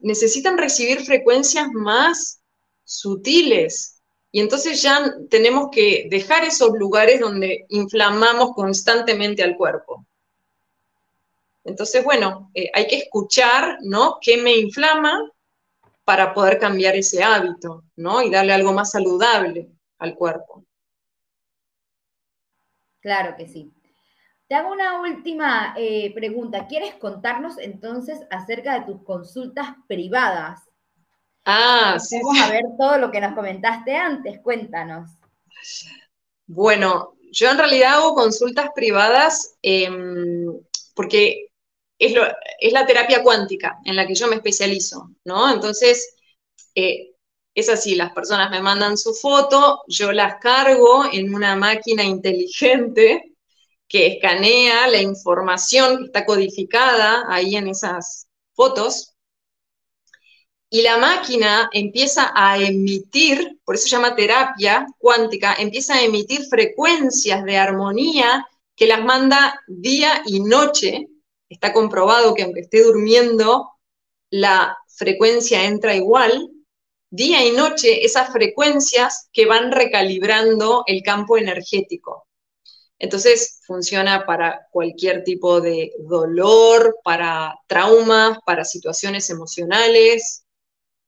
necesitan 0.00 0.58
recibir 0.58 1.04
frecuencias 1.04 1.68
más 1.72 2.40
sutiles, 2.84 4.00
y 4.32 4.40
entonces 4.40 4.80
ya 4.80 5.12
tenemos 5.28 5.68
que 5.72 6.06
dejar 6.08 6.44
esos 6.44 6.70
lugares 6.78 7.20
donde 7.20 7.66
inflamamos 7.68 8.52
constantemente 8.54 9.42
al 9.42 9.56
cuerpo. 9.56 10.06
Entonces, 11.64 12.04
bueno, 12.04 12.50
eh, 12.54 12.70
hay 12.72 12.86
que 12.86 12.96
escuchar, 12.96 13.78
¿no? 13.82 14.18
¿Qué 14.20 14.36
me 14.36 14.56
inflama 14.56 15.30
para 16.04 16.32
poder 16.32 16.58
cambiar 16.58 16.96
ese 16.96 17.22
hábito, 17.22 17.84
¿no? 17.96 18.22
Y 18.22 18.30
darle 18.30 18.52
algo 18.52 18.72
más 18.72 18.92
saludable 18.92 19.68
al 19.98 20.14
cuerpo. 20.14 20.64
Claro 23.00 23.34
que 23.36 23.46
sí. 23.46 23.72
Te 24.50 24.56
hago 24.56 24.72
una 24.72 25.00
última 25.00 25.74
eh, 25.78 26.12
pregunta. 26.12 26.66
¿Quieres 26.66 26.96
contarnos 26.96 27.56
entonces 27.58 28.18
acerca 28.30 28.74
de 28.74 28.84
tus 28.84 29.04
consultas 29.04 29.76
privadas? 29.86 30.62
Ah, 31.44 31.96
sí. 32.00 32.18
Vamos 32.20 32.42
a 32.42 32.50
ver 32.50 32.64
todo 32.76 32.98
lo 32.98 33.12
que 33.12 33.20
nos 33.20 33.36
comentaste 33.36 33.94
antes. 33.94 34.40
Cuéntanos. 34.40 35.08
Bueno, 36.48 37.12
yo 37.30 37.48
en 37.48 37.58
realidad 37.58 37.98
hago 37.98 38.16
consultas 38.16 38.70
privadas 38.74 39.54
em, 39.62 40.52
porque 40.96 41.52
es, 41.96 42.12
la 42.72 42.86
terapia 42.86 43.22
cuántica 43.22 43.78
en 43.84 43.94
la 43.94 44.04
que 44.04 44.16
yo 44.16 44.26
me 44.26 44.34
especializo, 44.34 45.12
¿no? 45.24 45.48
Entonces, 45.54 46.16
eh, 46.74 47.12
es 47.54 47.68
así, 47.68 47.94
las 47.94 48.10
personas 48.10 48.50
me 48.50 48.60
mandan 48.60 48.98
su 48.98 49.14
foto, 49.14 49.84
yo 49.86 50.10
las 50.10 50.40
cargo 50.40 51.04
en 51.12 51.32
una 51.32 51.54
máquina 51.54 52.02
inteligente 52.02 53.29
que 53.90 54.06
escanea 54.06 54.86
la 54.86 55.02
información 55.02 55.98
que 55.98 56.04
está 56.04 56.24
codificada 56.24 57.24
ahí 57.28 57.56
en 57.56 57.66
esas 57.66 58.28
fotos, 58.54 59.16
y 60.72 60.82
la 60.82 60.98
máquina 60.98 61.68
empieza 61.72 62.30
a 62.32 62.56
emitir, 62.56 63.58
por 63.64 63.74
eso 63.74 63.84
se 63.84 63.90
llama 63.90 64.14
terapia 64.14 64.86
cuántica, 64.98 65.56
empieza 65.58 65.94
a 65.96 66.04
emitir 66.04 66.44
frecuencias 66.44 67.44
de 67.44 67.56
armonía 67.56 68.46
que 68.76 68.86
las 68.86 69.04
manda 69.04 69.60
día 69.66 70.22
y 70.24 70.38
noche. 70.38 71.08
Está 71.48 71.72
comprobado 71.72 72.34
que 72.34 72.44
aunque 72.44 72.60
esté 72.60 72.84
durmiendo, 72.84 73.72
la 74.30 74.78
frecuencia 74.86 75.64
entra 75.64 75.96
igual, 75.96 76.48
día 77.10 77.44
y 77.44 77.50
noche, 77.50 78.04
esas 78.04 78.30
frecuencias 78.32 79.28
que 79.32 79.46
van 79.46 79.72
recalibrando 79.72 80.84
el 80.86 81.02
campo 81.02 81.36
energético. 81.36 82.28
Entonces 83.00 83.60
funciona 83.66 84.26
para 84.26 84.68
cualquier 84.70 85.24
tipo 85.24 85.60
de 85.60 85.92
dolor, 86.00 86.98
para 87.02 87.58
traumas, 87.66 88.38
para 88.44 88.64
situaciones 88.64 89.30
emocionales, 89.30 90.44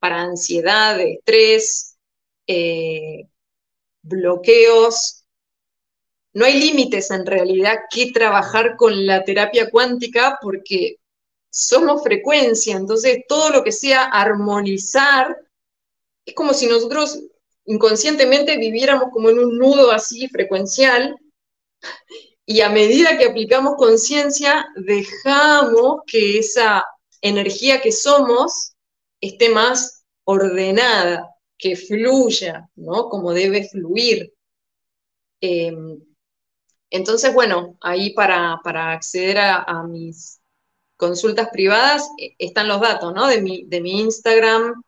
para 0.00 0.22
ansiedad, 0.22 0.98
estrés, 0.98 1.98
eh, 2.46 3.28
bloqueos, 4.00 5.22
no 6.32 6.46
hay 6.46 6.58
límites 6.58 7.10
en 7.10 7.26
realidad 7.26 7.80
que 7.90 8.10
trabajar 8.10 8.76
con 8.76 9.06
la 9.06 9.22
terapia 9.22 9.70
cuántica 9.70 10.38
porque 10.40 10.96
somos 11.50 12.02
frecuencia, 12.02 12.74
entonces 12.74 13.18
todo 13.28 13.50
lo 13.50 13.62
que 13.62 13.70
sea 13.70 14.04
armonizar, 14.04 15.36
es 16.24 16.34
como 16.34 16.54
si 16.54 16.66
nosotros 16.66 17.20
inconscientemente 17.66 18.56
viviéramos 18.56 19.10
como 19.12 19.28
en 19.28 19.40
un 19.40 19.58
nudo 19.58 19.92
así 19.92 20.26
frecuencial 20.28 21.14
y 22.46 22.60
a 22.60 22.68
medida 22.68 23.16
que 23.16 23.26
aplicamos 23.26 23.76
conciencia 23.76 24.66
dejamos 24.76 26.02
que 26.06 26.38
esa 26.38 26.84
energía 27.20 27.80
que 27.80 27.92
somos 27.92 28.74
esté 29.20 29.48
más 29.50 30.04
ordenada, 30.24 31.28
que 31.56 31.76
fluya, 31.76 32.68
¿no? 32.74 33.08
Como 33.08 33.32
debe 33.32 33.68
fluir. 33.68 34.34
Em, 35.40 36.00
entonces, 36.90 37.32
bueno, 37.32 37.76
ahí 37.80 38.12
para, 38.12 38.60
acceder 38.92 39.38
a, 39.38 39.82
mis 39.84 40.40
consultas 40.96 41.48
privadas 41.50 42.08
eh, 42.18 42.34
están 42.38 42.68
los 42.68 42.80
datos, 42.80 43.14
¿no? 43.14 43.28
De 43.28 43.40
mi, 43.40 43.64
de 43.64 43.80
mi 43.80 44.00
Instagram. 44.00 44.82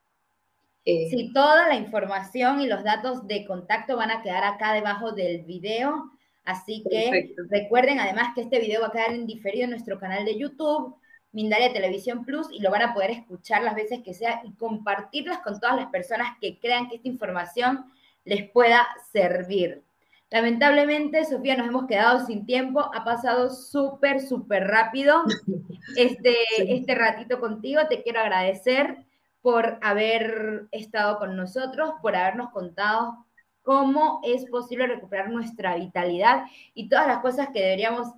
Eh. 0.85 1.09
Sí, 1.11 1.33
toda 1.33 1.69
la 1.69 1.77
información 1.77 2.61
y 2.61 2.67
los 2.67 2.85
datos 2.85 3.27
de 3.27 3.47
contacto 3.47 3.97
van 3.97 4.11
a 4.11 4.23
quedar 4.23 4.45
acá 4.45 4.75
debajo 4.75 5.13
del 5.13 5.45
video. 5.45 6.11
Así 6.45 6.85
que 6.91 7.35
recuerden 7.49 7.99
además 8.01 8.35
que 8.35 8.43
este 8.43 8.61
video 8.61 8.83
va 8.83 8.89
a 8.89 8.93
quedar 8.93 9.13
en 9.13 9.27
diferido 9.27 9.65
en 9.65 9.71
nuestro 9.71 9.99
canal 9.99 10.25
de 10.25 10.39
YouTube, 10.39 10.97
Mindalia 11.33 11.73
Televisión 11.73 12.25
Plus, 12.25 12.49
y 12.53 12.61
lo 12.61 12.71
van 12.71 12.83
a 12.83 12.95
poder 12.95 13.11
escuchar 13.11 13.63
las 13.63 13.75
veces 13.75 14.01
que 14.05 14.15
sea 14.15 14.43
y 14.45 14.53
compartirlas 14.55 15.39
con 15.41 15.59
todas 15.59 15.77
las 15.77 15.87
personas 15.87 16.37
que 16.41 16.59
crean 16.61 16.89
que 16.89 16.97
esta 16.97 17.09
información 17.09 17.87
les 18.25 18.49
pueda 18.51 18.87
servir. 19.13 19.83
Lamentablemente, 20.31 21.25
Sofía, 21.25 21.57
nos 21.57 21.69
hemos 21.69 21.87
quedado 21.87 22.27
sin 22.27 22.45
tiempo. 22.45 22.91
Ha 22.93 23.05
pasado 23.05 23.51
súper, 23.51 24.21
súper 24.21 24.67
rápido 24.67 25.23
este, 25.97 26.35
este 26.59 26.95
ratito 26.95 27.41
contigo. 27.41 27.83
Te 27.89 28.03
quiero 28.03 28.21
agradecer 28.21 29.07
por 29.43 29.79
haber 29.83 30.67
estado 30.73 31.19
con 31.19 31.37
nosotros, 31.37 31.95
por 32.03 32.17
habernos 32.17 32.51
contado 32.51 33.24
cómo 33.65 34.21
es 34.23 34.45
posible 34.45 34.87
recuperar 34.87 35.31
nuestra 35.31 35.75
vitalidad 35.75 36.45
y 36.75 36.89
todas 36.89 37.09
las 37.09 37.19
cosas 37.19 37.49
que 37.53 37.61
deberíamos 37.61 38.09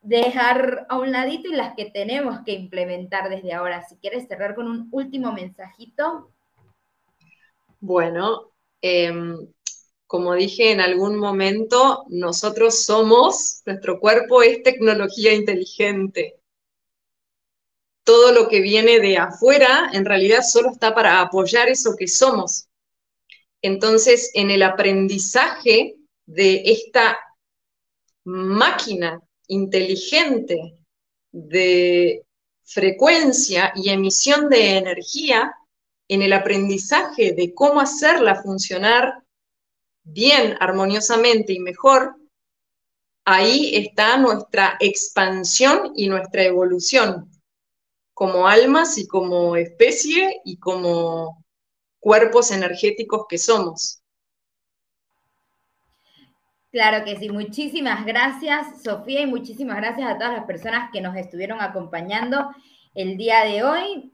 dejar 0.00 0.86
a 0.88 0.98
un 0.98 1.12
ladito 1.12 1.48
y 1.48 1.54
las 1.54 1.74
que 1.74 1.86
tenemos 1.86 2.40
que 2.46 2.52
implementar 2.52 3.28
desde 3.28 3.52
ahora. 3.52 3.86
Si 3.86 3.96
quieres 3.96 4.26
cerrar 4.26 4.54
con 4.54 4.68
un 4.68 4.88
último 4.92 5.32
mensajito. 5.32 6.30
Bueno, 7.80 8.52
eh, 8.80 9.12
como 10.06 10.34
dije 10.34 10.70
en 10.70 10.80
algún 10.80 11.16
momento, 11.16 12.04
nosotros 12.08 12.84
somos, 12.84 13.62
nuestro 13.66 13.98
cuerpo 13.98 14.42
es 14.42 14.62
tecnología 14.62 15.32
inteligente. 15.32 16.38
Todo 18.04 18.30
lo 18.32 18.48
que 18.48 18.60
viene 18.60 19.00
de 19.00 19.16
afuera 19.18 19.90
en 19.92 20.04
realidad 20.04 20.42
solo 20.42 20.70
está 20.70 20.94
para 20.94 21.20
apoyar 21.20 21.68
eso 21.68 21.96
que 21.98 22.06
somos. 22.06 22.68
Entonces, 23.62 24.30
en 24.34 24.50
el 24.50 24.62
aprendizaje 24.62 25.96
de 26.26 26.62
esta 26.66 27.18
máquina 28.24 29.20
inteligente 29.46 30.76
de 31.30 32.24
frecuencia 32.64 33.72
y 33.74 33.90
emisión 33.90 34.48
de 34.48 34.78
energía, 34.78 35.54
en 36.08 36.22
el 36.22 36.32
aprendizaje 36.32 37.32
de 37.32 37.54
cómo 37.54 37.80
hacerla 37.80 38.42
funcionar 38.42 39.22
bien, 40.02 40.56
armoniosamente 40.60 41.52
y 41.52 41.60
mejor, 41.60 42.16
ahí 43.24 43.76
está 43.76 44.16
nuestra 44.16 44.76
expansión 44.80 45.92
y 45.94 46.08
nuestra 46.08 46.42
evolución 46.42 47.30
como 48.14 48.46
almas 48.46 48.98
y 48.98 49.06
como 49.06 49.56
especie 49.56 50.40
y 50.44 50.58
como 50.58 51.41
cuerpos 52.02 52.50
energéticos 52.50 53.26
que 53.28 53.38
somos. 53.38 54.02
Claro 56.72 57.04
que 57.04 57.16
sí, 57.16 57.28
muchísimas 57.28 58.04
gracias 58.04 58.82
Sofía 58.82 59.20
y 59.20 59.26
muchísimas 59.26 59.76
gracias 59.76 60.10
a 60.10 60.18
todas 60.18 60.32
las 60.32 60.44
personas 60.44 60.90
que 60.92 61.00
nos 61.00 61.16
estuvieron 61.16 61.60
acompañando 61.60 62.50
el 62.94 63.16
día 63.16 63.44
de 63.44 63.62
hoy. 63.62 64.12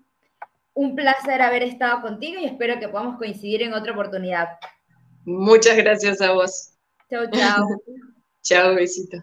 Un 0.74 0.94
placer 0.94 1.40
haber 1.40 1.62
estado 1.62 2.02
contigo 2.02 2.38
y 2.38 2.44
espero 2.44 2.78
que 2.78 2.88
podamos 2.88 3.16
coincidir 3.16 3.62
en 3.62 3.72
otra 3.72 3.92
oportunidad. 3.92 4.48
Muchas 5.24 5.76
gracias 5.76 6.20
a 6.20 6.32
vos. 6.32 6.74
Chao, 7.08 7.24
chao. 7.30 7.64
chao, 8.42 8.74
besito. 8.74 9.16